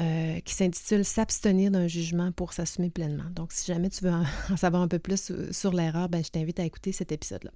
euh, 0.00 0.40
qui 0.40 0.54
s'intitule 0.54 1.04
S'abstenir 1.04 1.70
d'un 1.70 1.88
jugement 1.88 2.30
pour 2.32 2.52
s'assumer 2.52 2.90
pleinement. 2.90 3.28
Donc, 3.34 3.52
si 3.52 3.66
jamais 3.66 3.90
tu 3.90 4.04
veux 4.04 4.12
en, 4.12 4.24
savoir 4.56 4.82
un 4.82 4.88
peu 4.88 4.98
plus 4.98 5.32
sur, 5.50 5.72
l'erreur, 5.72 6.08
ben, 6.08 6.22
je 6.24 6.30
t'invite 6.30 6.60
à 6.60 6.64
écouter 6.64 6.92
cet 6.92 7.10
épisode-là. 7.12 7.50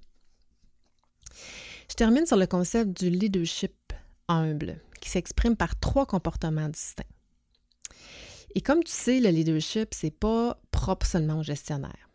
Je 1.89 1.95
termine 1.95 2.25
sur 2.25 2.37
le 2.37 2.47
concept 2.47 3.01
du 3.01 3.09
leadership 3.09 3.73
humble, 4.27 4.81
qui 5.01 5.09
s'exprime 5.09 5.55
par 5.55 5.79
trois 5.79 6.05
comportements 6.05 6.69
distincts. 6.69 7.03
Et 8.55 8.61
comme 8.61 8.83
tu 8.83 8.91
sais, 8.91 9.19
le 9.19 9.29
leadership, 9.29 9.93
c'est 9.93 10.17
pas 10.17 10.59
propre 10.71 11.05
seulement 11.05 11.39
au 11.39 11.43
gestionnaire. 11.43 12.09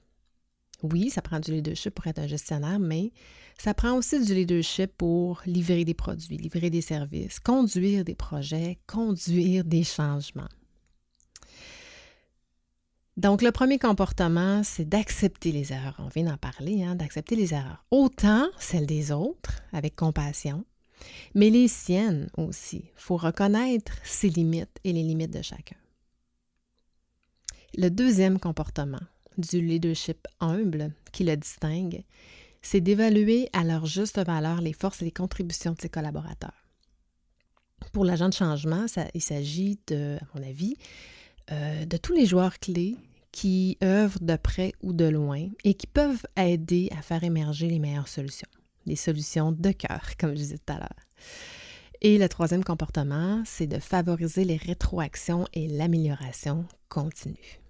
Oui, 0.83 1.11
ça 1.11 1.20
prend 1.20 1.38
du 1.38 1.52
leadership 1.52 1.94
pour 1.94 2.06
être 2.06 2.18
un 2.18 2.26
gestionnaire, 2.26 2.78
mais 2.78 3.12
ça 3.59 3.74
prend 3.74 3.92
aussi 3.92 4.24
du 4.24 4.35
leadership 4.35 4.90
pour 4.96 5.42
livrer 5.44 5.85
des 5.85 5.92
produits, 5.92 6.38
livrer 6.38 6.70
des 6.70 6.80
services, 6.80 7.38
conduire 7.38 8.04
des 8.04 8.14
projets, 8.14 8.78
conduire 8.87 9.64
des 9.64 9.85
changements. 9.85 10.48
Donc, 13.20 13.42
le 13.42 13.52
premier 13.52 13.78
comportement, 13.78 14.62
c'est 14.62 14.88
d'accepter 14.88 15.52
les 15.52 15.74
erreurs. 15.74 15.96
On 15.98 16.09
vient 16.09 16.24
d'en 16.24 16.38
parler, 16.38 16.83
hein, 16.83 16.94
d'accepter 16.94 17.37
les 17.37 17.52
erreurs. 17.52 17.85
Autant 17.90 18.48
celles 18.59 18.87
des 18.87 19.12
autres, 19.12 19.61
avec 19.74 19.94
compassion, 19.94 20.64
mais 21.35 21.50
les 21.50 21.68
siennes 21.68 22.30
aussi. 22.38 22.85
Il 22.87 22.90
faut 22.96 23.18
reconnaître 23.18 23.92
ses 24.04 24.30
limites 24.30 24.80
et 24.85 24.94
les 24.94 25.02
limites 25.02 25.35
de 25.35 25.42
chacun. 25.42 25.76
Le 27.76 27.90
deuxième 27.90 28.38
comportement 28.38 29.02
du 29.37 29.61
leadership 29.61 30.26
humble 30.40 30.94
qui 31.12 31.24
le 31.24 31.37
distingue, 31.37 32.04
c'est 32.62 32.80
d'évaluer 32.80 33.50
à 33.52 33.64
leur 33.64 33.85
juste 33.85 34.18
valeur 34.18 34.62
les 34.62 34.72
forces 34.72 35.02
et 35.02 35.04
les 35.04 35.12
contributions 35.12 35.72
de 35.72 35.80
ses 35.83 35.90
collaborateurs. 35.90 36.64
Pour 37.92 38.06
l'agent 38.06 38.30
de 38.30 38.35
changement, 38.35 38.87
il 39.12 39.20
s'agit 39.20 39.78
de, 39.88 40.16
à 40.22 40.38
mon 40.38 40.42
avis, 40.42 40.78
euh, 41.52 41.85
de 41.85 41.96
tous 41.98 42.14
les 42.14 42.24
joueurs 42.24 42.59
clés 42.61 42.96
qui 43.32 43.78
œuvrent 43.82 44.20
de 44.20 44.36
près 44.36 44.72
ou 44.82 44.92
de 44.92 45.04
loin 45.04 45.48
et 45.64 45.74
qui 45.74 45.86
peuvent 45.86 46.26
aider 46.36 46.88
à 46.96 47.02
faire 47.02 47.24
émerger 47.24 47.68
les 47.68 47.78
meilleures 47.78 48.08
solutions, 48.08 48.48
les 48.86 48.96
solutions 48.96 49.52
de 49.52 49.72
cœur, 49.72 50.02
comme 50.18 50.30
je 50.30 50.36
disais 50.36 50.58
tout 50.58 50.72
à 50.72 50.78
l'heure. 50.78 51.06
Et 52.02 52.18
le 52.18 52.28
troisième 52.28 52.64
comportement, 52.64 53.42
c'est 53.44 53.66
de 53.66 53.78
favoriser 53.78 54.44
les 54.44 54.56
rétroactions 54.56 55.46
et 55.52 55.68
l'amélioration 55.68 56.64
continue. 56.88 57.60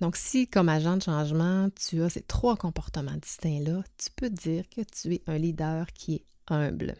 Donc, 0.00 0.16
si 0.16 0.46
comme 0.46 0.68
agent 0.68 0.98
de 0.98 1.02
changement, 1.02 1.68
tu 1.70 2.02
as 2.02 2.10
ces 2.10 2.22
trois 2.22 2.56
comportements 2.56 3.16
distincts-là, 3.20 3.82
tu 3.96 4.10
peux 4.14 4.30
dire 4.30 4.64
que 4.68 4.82
tu 4.82 5.14
es 5.14 5.22
un 5.26 5.38
leader 5.38 5.86
qui 5.92 6.14
est 6.14 6.24
humble. 6.46 6.94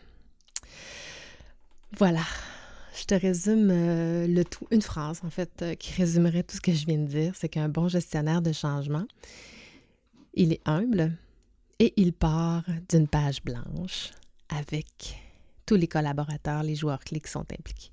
Voilà, 1.97 2.25
je 2.95 3.05
te 3.05 3.15
résume 3.15 3.71
euh, 3.71 4.27
le 4.27 4.45
tout, 4.45 4.67
une 4.71 4.83
phrase 4.83 5.21
en 5.25 5.31
fait, 5.31 5.51
euh, 5.63 5.75
qui 5.75 5.93
résumerait 5.93 6.43
tout 6.43 6.57
ce 6.57 6.61
que 6.61 6.73
je 6.73 6.87
viens 6.87 6.99
de 6.99 7.07
dire, 7.07 7.35
c'est 7.37 7.49
qu'un 7.49 7.69
bon 7.69 7.89
gestionnaire 7.89 8.43
de 8.43 8.53
changement, 8.53 9.07
il 10.35 10.53
est 10.53 10.61
humble 10.67 11.13
et 11.79 11.93
il 11.97 12.13
part 12.13 12.65
d'une 12.89 13.09
page 13.09 13.43
blanche 13.43 14.11
avec 14.49 15.17
tous 15.67 15.77
les 15.77 15.89
collaborateurs, 15.89 16.63
les 16.63 16.75
joueurs 16.75 17.01
clés 17.01 17.21
qui 17.21 17.31
sont 17.31 17.47
impliqués. 17.53 17.91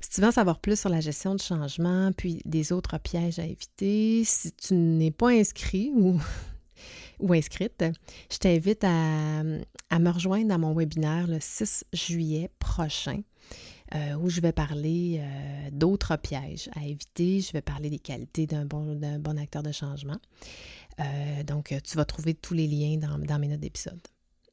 Si 0.00 0.10
tu 0.10 0.20
veux 0.20 0.28
en 0.28 0.32
savoir 0.32 0.58
plus 0.58 0.78
sur 0.78 0.88
la 0.88 1.00
gestion 1.00 1.34
de 1.34 1.40
changement, 1.40 2.12
puis 2.12 2.40
des 2.44 2.72
autres 2.72 2.98
pièges 2.98 3.38
à 3.38 3.44
éviter, 3.44 4.22
si 4.24 4.52
tu 4.52 4.74
n'es 4.74 5.10
pas 5.10 5.30
inscrit 5.30 5.90
ou 5.94 6.20
ou 7.20 7.32
inscrite, 7.32 7.84
je 8.30 8.36
t'invite 8.38 8.84
à, 8.84 9.42
me 9.98 10.10
rejoindre 10.10 10.48
dans 10.48 10.58
mon 10.58 10.74
webinaire 10.74 11.26
le 11.26 11.38
6 11.40 11.84
juillet 11.92 12.50
prochain. 12.58 13.22
Euh, 13.94 14.14
où 14.14 14.28
je 14.28 14.40
vais 14.40 14.50
parler 14.50 15.20
euh, 15.20 15.68
d'autres 15.70 16.16
pièges 16.16 16.68
à 16.74 16.84
éviter. 16.84 17.40
Je 17.40 17.52
vais 17.52 17.62
parler 17.62 17.88
des 17.88 18.00
qualités 18.00 18.44
d'un 18.44 18.64
bon, 18.64 19.00
bon 19.20 19.38
acteur 19.38 19.62
de 19.62 19.70
changement. 19.70 20.16
Euh, 20.98 21.44
donc, 21.44 21.72
tu 21.84 21.96
vas 21.96 22.04
trouver 22.04 22.34
tous 22.34 22.52
les 22.52 22.66
liens 22.66 22.96
dans, 22.96 23.16
dans 23.16 23.38
mes 23.38 23.46
notes 23.46 23.60
d'épisode. 23.60 24.00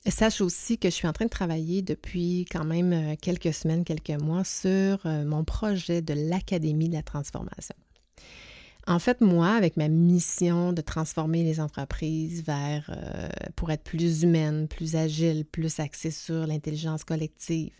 Sache 0.07 0.41
aussi 0.41 0.77
que 0.77 0.89
je 0.89 0.93
suis 0.93 1.07
en 1.07 1.13
train 1.13 1.25
de 1.25 1.31
travailler 1.31 1.81
depuis 1.81 2.45
quand 2.51 2.65
même 2.65 3.17
quelques 3.17 3.53
semaines, 3.53 3.85
quelques 3.85 4.21
mois 4.21 4.43
sur 4.43 4.99
mon 5.05 5.43
projet 5.45 6.01
de 6.01 6.13
l'Académie 6.13 6.89
de 6.89 6.93
la 6.93 7.03
transformation. 7.03 7.75
En 8.85 8.99
fait, 8.99 9.21
moi, 9.21 9.49
avec 9.49 9.77
ma 9.77 9.87
mission 9.87 10.73
de 10.73 10.81
transformer 10.81 11.43
les 11.43 11.61
entreprises 11.61 12.43
vers 12.43 12.89
euh, 12.89 13.29
pour 13.55 13.71
être 13.71 13.83
plus 13.83 14.23
humaines, 14.23 14.67
plus 14.67 14.95
agiles, 14.95 15.45
plus 15.45 15.79
axées 15.79 16.11
sur 16.11 16.45
l'intelligence 16.45 17.05
collective, 17.05 17.71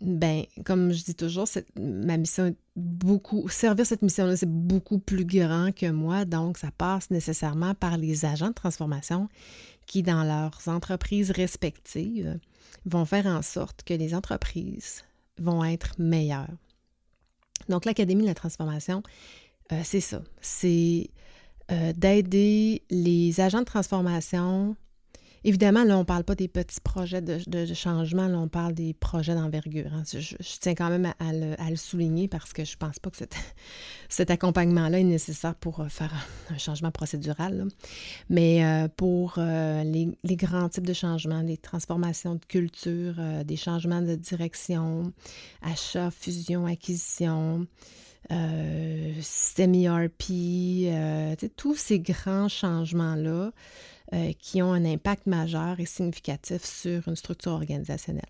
ben, 0.00 0.44
comme 0.64 0.92
je 0.92 1.04
dis 1.04 1.14
toujours, 1.14 1.46
ma 1.76 2.16
mission 2.16 2.46
est 2.46 2.56
beaucoup. 2.76 3.48
Servir 3.48 3.84
cette 3.84 4.02
mission-là, 4.02 4.36
c'est 4.36 4.50
beaucoup 4.50 4.98
plus 4.98 5.24
grand 5.24 5.74
que 5.74 5.90
moi. 5.90 6.24
Donc, 6.24 6.56
ça 6.56 6.70
passe 6.70 7.10
nécessairement 7.10 7.74
par 7.74 7.98
les 7.98 8.24
agents 8.24 8.48
de 8.48 8.54
transformation 8.54 9.28
qui, 9.86 10.02
dans 10.02 10.22
leurs 10.22 10.68
entreprises 10.68 11.32
respectives, 11.32 12.38
vont 12.86 13.04
faire 13.04 13.26
en 13.26 13.42
sorte 13.42 13.82
que 13.82 13.94
les 13.94 14.14
entreprises 14.14 15.04
vont 15.38 15.64
être 15.64 15.94
meilleures. 15.98 16.56
Donc, 17.68 17.84
l'Académie 17.84 18.22
de 18.22 18.28
la 18.28 18.34
transformation, 18.34 19.02
euh, 19.72 19.80
c'est 19.84 20.00
ça. 20.00 20.22
C'est 20.40 21.10
euh, 21.70 21.92
d'aider 21.92 22.82
les 22.90 23.40
agents 23.40 23.60
de 23.60 23.64
transformation. 23.64 24.76
Évidemment, 25.44 25.84
là, 25.84 25.96
on 25.96 26.00
ne 26.00 26.04
parle 26.04 26.24
pas 26.24 26.34
des 26.34 26.48
petits 26.48 26.80
projets 26.80 27.22
de, 27.22 27.72
changement, 27.72 28.26
là, 28.26 28.38
on 28.38 28.48
parle 28.48 28.74
des 28.74 28.92
projets 28.92 29.36
d'envergure. 29.36 29.92
Hein. 29.94 30.02
Je, 30.12 30.34
tiens 30.60 30.74
quand 30.74 30.90
même 30.90 31.12
à, 31.20 31.32
le, 31.70 31.76
souligner 31.76 32.26
parce 32.26 32.52
que 32.52 32.64
je 32.64 32.72
ne 32.72 32.76
pense 32.78 32.98
pas 32.98 33.10
que 33.10 33.16
cet, 34.08 34.30
accompagnement-là 34.30 34.98
est 34.98 35.04
nécessaire 35.04 35.54
pour 35.54 35.78
euh, 35.80 35.88
faire 35.88 36.12
un 36.50 36.58
changement 36.58 36.90
procédural. 36.90 37.68
Mais 38.28 38.88
pour 38.96 39.34
les, 39.38 40.36
grands 40.36 40.68
types 40.68 40.86
de 40.86 40.92
changements, 40.92 41.42
les 41.42 41.56
transformations 41.56 42.34
de 42.34 42.44
culture, 42.44 43.14
des 43.44 43.56
changements 43.56 44.02
de 44.02 44.16
direction, 44.16 45.12
achat, 45.62 46.10
fusion, 46.10 46.66
acquisition, 46.66 47.68
euh, 48.30 49.14
ERP, 49.58 50.30
euh, 50.30 51.34
tous 51.56 51.74
ces 51.74 51.98
grands 51.98 52.48
changements-là 52.48 53.52
euh, 54.14 54.32
qui 54.38 54.62
ont 54.62 54.72
un 54.72 54.84
impact 54.84 55.26
majeur 55.26 55.80
et 55.80 55.86
significatif 55.86 56.64
sur 56.64 57.08
une 57.08 57.16
structure 57.16 57.52
organisationnelle. 57.52 58.24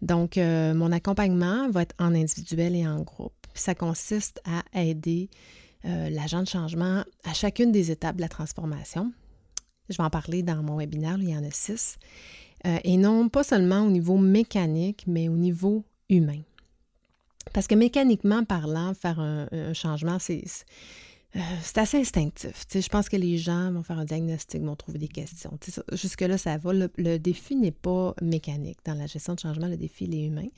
Donc, 0.00 0.36
mon 0.36 0.90
accompagnement 0.90 1.70
va 1.70 1.82
être 1.82 1.94
en 2.00 2.12
individuel 2.12 2.74
et 2.74 2.88
en 2.88 3.02
groupe. 3.02 3.34
Ça 3.54 3.76
consiste 3.76 4.42
à 4.44 4.64
aider 4.74 5.30
l'agent 5.84 6.42
de 6.42 6.48
changement 6.48 7.04
à 7.22 7.32
chacune 7.34 7.70
des 7.70 7.92
étapes 7.92 8.16
de 8.16 8.20
la 8.20 8.28
transformation. 8.28 9.12
Je 9.90 9.96
vais 9.96 10.02
en 10.02 10.10
parler 10.10 10.42
dans 10.42 10.60
mon 10.60 10.78
webinaire, 10.78 11.18
il 11.20 11.28
y 11.28 11.36
en 11.36 11.44
a 11.44 11.52
six. 11.52 11.98
et 12.64 12.96
non 12.96 13.28
pas 13.28 13.44
seulement 13.44 13.82
au 13.82 13.90
niveau 13.90 14.18
mécanique, 14.18 15.04
mais 15.06 15.28
au 15.28 15.36
niveau 15.36 15.84
humain. 16.08 16.42
Parce 17.52 17.66
que 17.66 17.74
mécaniquement 17.74 18.44
parlant, 18.44 18.94
faire 18.94 19.20
un, 19.20 19.72
changement, 19.74 20.18
c'est 20.18 20.44
euh, 21.36 21.40
assez 21.76 21.98
instinctif. 21.98 22.66
je 22.72 22.88
pense 22.88 23.08
que 23.08 23.16
les 23.16 23.38
gens 23.38 23.72
vont 23.72 23.82
faire 23.82 23.98
un 23.98 24.04
diagnostic, 24.04 24.62
vont 24.62 24.76
trouver 24.76 24.98
des 24.98 25.08
questions. 25.08 25.58
Jusque-là, 25.92 26.38
ça 26.38 26.56
va. 26.58 26.72
Le, 26.72 27.18
défi 27.18 27.56
n'est 27.56 27.70
pas 27.70 28.14
mécanique. 28.20 28.78
Dans 28.84 28.94
la 28.94 29.06
gestion 29.06 29.34
de 29.34 29.40
changement, 29.40 29.66
le 29.66 29.76
défi, 29.76 30.04
il 30.04 30.14
est 30.14 30.26
humain. 30.26 30.48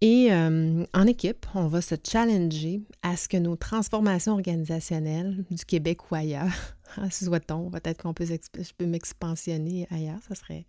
Et 0.00 0.32
euh, 0.32 0.84
en 0.92 1.06
équipe, 1.06 1.46
on 1.54 1.66
va 1.66 1.80
se 1.80 1.94
challenger 2.06 2.82
à 3.02 3.16
ce 3.16 3.28
que 3.28 3.36
nos 3.36 3.56
transformations 3.56 4.32
organisationnelles 4.32 5.44
du 5.50 5.64
Québec 5.64 6.10
ou 6.10 6.14
ailleurs, 6.14 6.52
souhaitons, 7.10 7.70
peut-être 7.70 8.02
qu'on 8.02 8.12
peut, 8.12 8.26
je 8.26 8.72
peux 8.76 8.86
m'expansionner 8.86 9.86
ailleurs, 9.90 10.18
ça 10.28 10.34
serait 10.34 10.66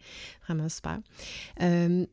vraiment 0.48 0.70
super. 0.70 1.00
Euh, 1.62 2.06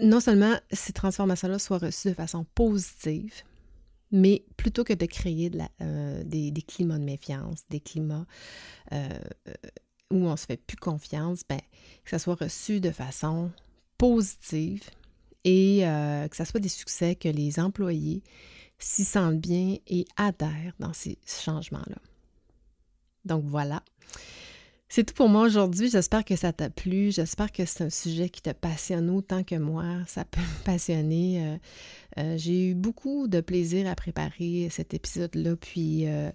non 0.00 0.20
seulement 0.20 0.54
ces 0.70 0.92
transformations-là 0.92 1.58
soient 1.58 1.78
reçues 1.78 2.08
de 2.08 2.14
façon 2.14 2.44
positive, 2.54 3.42
mais 4.10 4.44
plutôt 4.56 4.84
que 4.84 4.92
de 4.92 5.06
créer 5.06 5.50
euh, 5.80 6.22
des, 6.24 6.52
climats 6.66 6.98
de 6.98 7.04
méfiance, 7.04 7.64
des 7.70 7.80
climats 7.80 8.26
euh, 8.92 9.08
où 10.10 10.26
on 10.26 10.32
ne 10.32 10.36
se 10.36 10.46
fait 10.46 10.56
plus 10.56 10.76
confiance, 10.76 11.42
ben, 11.48 11.60
que 12.04 12.10
ça 12.10 12.18
soit 12.18 12.36
reçu 12.36 12.80
de 12.80 12.90
façon 12.90 13.50
positive 13.98 14.84
et 15.44 15.86
euh, 15.86 16.28
que 16.28 16.36
ça 16.36 16.44
soit 16.44 16.60
des 16.60 16.68
succès, 16.68 17.14
que 17.14 17.28
les 17.28 17.60
employés 17.60 18.22
s'y 18.78 19.04
sentent 19.04 19.40
bien 19.40 19.76
et 19.86 20.06
adhèrent 20.16 20.74
dans 20.78 20.92
ces 20.92 21.18
changements-là. 21.26 21.98
Donc 23.24 23.44
voilà. 23.44 23.82
C'est 24.90 25.04
tout 25.04 25.12
pour 25.12 25.28
moi 25.28 25.42
aujourd'hui. 25.42 25.90
J'espère 25.90 26.24
que 26.24 26.34
ça 26.34 26.50
t'a 26.54 26.70
plu. 26.70 27.12
J'espère 27.12 27.52
que 27.52 27.66
c'est 27.66 27.84
un 27.84 27.90
sujet 27.90 28.30
qui 28.30 28.40
te 28.40 28.50
passionne 28.50 29.10
autant 29.10 29.44
que 29.44 29.54
moi. 29.54 29.84
Ça 30.06 30.24
peut 30.24 30.40
me 30.40 30.64
passionner. 30.64 31.46
Euh, 31.46 31.56
euh, 32.16 32.38
j'ai 32.38 32.70
eu 32.70 32.74
beaucoup 32.74 33.28
de 33.28 33.42
plaisir 33.42 33.86
à 33.86 33.94
préparer 33.94 34.68
cet 34.70 34.94
épisode-là. 34.94 35.56
Puis, 35.56 36.08
euh, 36.08 36.30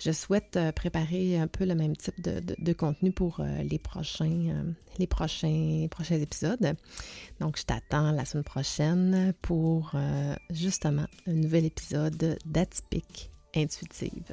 je 0.00 0.10
souhaite 0.10 0.58
préparer 0.74 1.38
un 1.38 1.46
peu 1.46 1.64
le 1.64 1.76
même 1.76 1.96
type 1.96 2.20
de, 2.20 2.72
contenu 2.72 3.12
pour 3.12 3.40
les, 3.62 3.78
prochains, 3.78 4.74
les 4.98 5.06
prochains, 5.06 5.86
prochains 5.88 6.18
épisodes. 6.18 6.74
Donc, 7.38 7.56
je 7.56 7.62
t'attends 7.62 8.10
la 8.10 8.24
semaine 8.24 8.42
prochaine 8.42 9.32
pour 9.42 9.94
justement 10.50 11.06
un 11.28 11.34
nouvel 11.34 11.66
épisode 11.66 12.36
d'Atypique 12.44 13.30
Intuitive. 13.54 14.32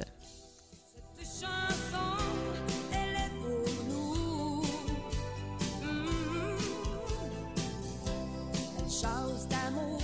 estamos. 9.40 9.99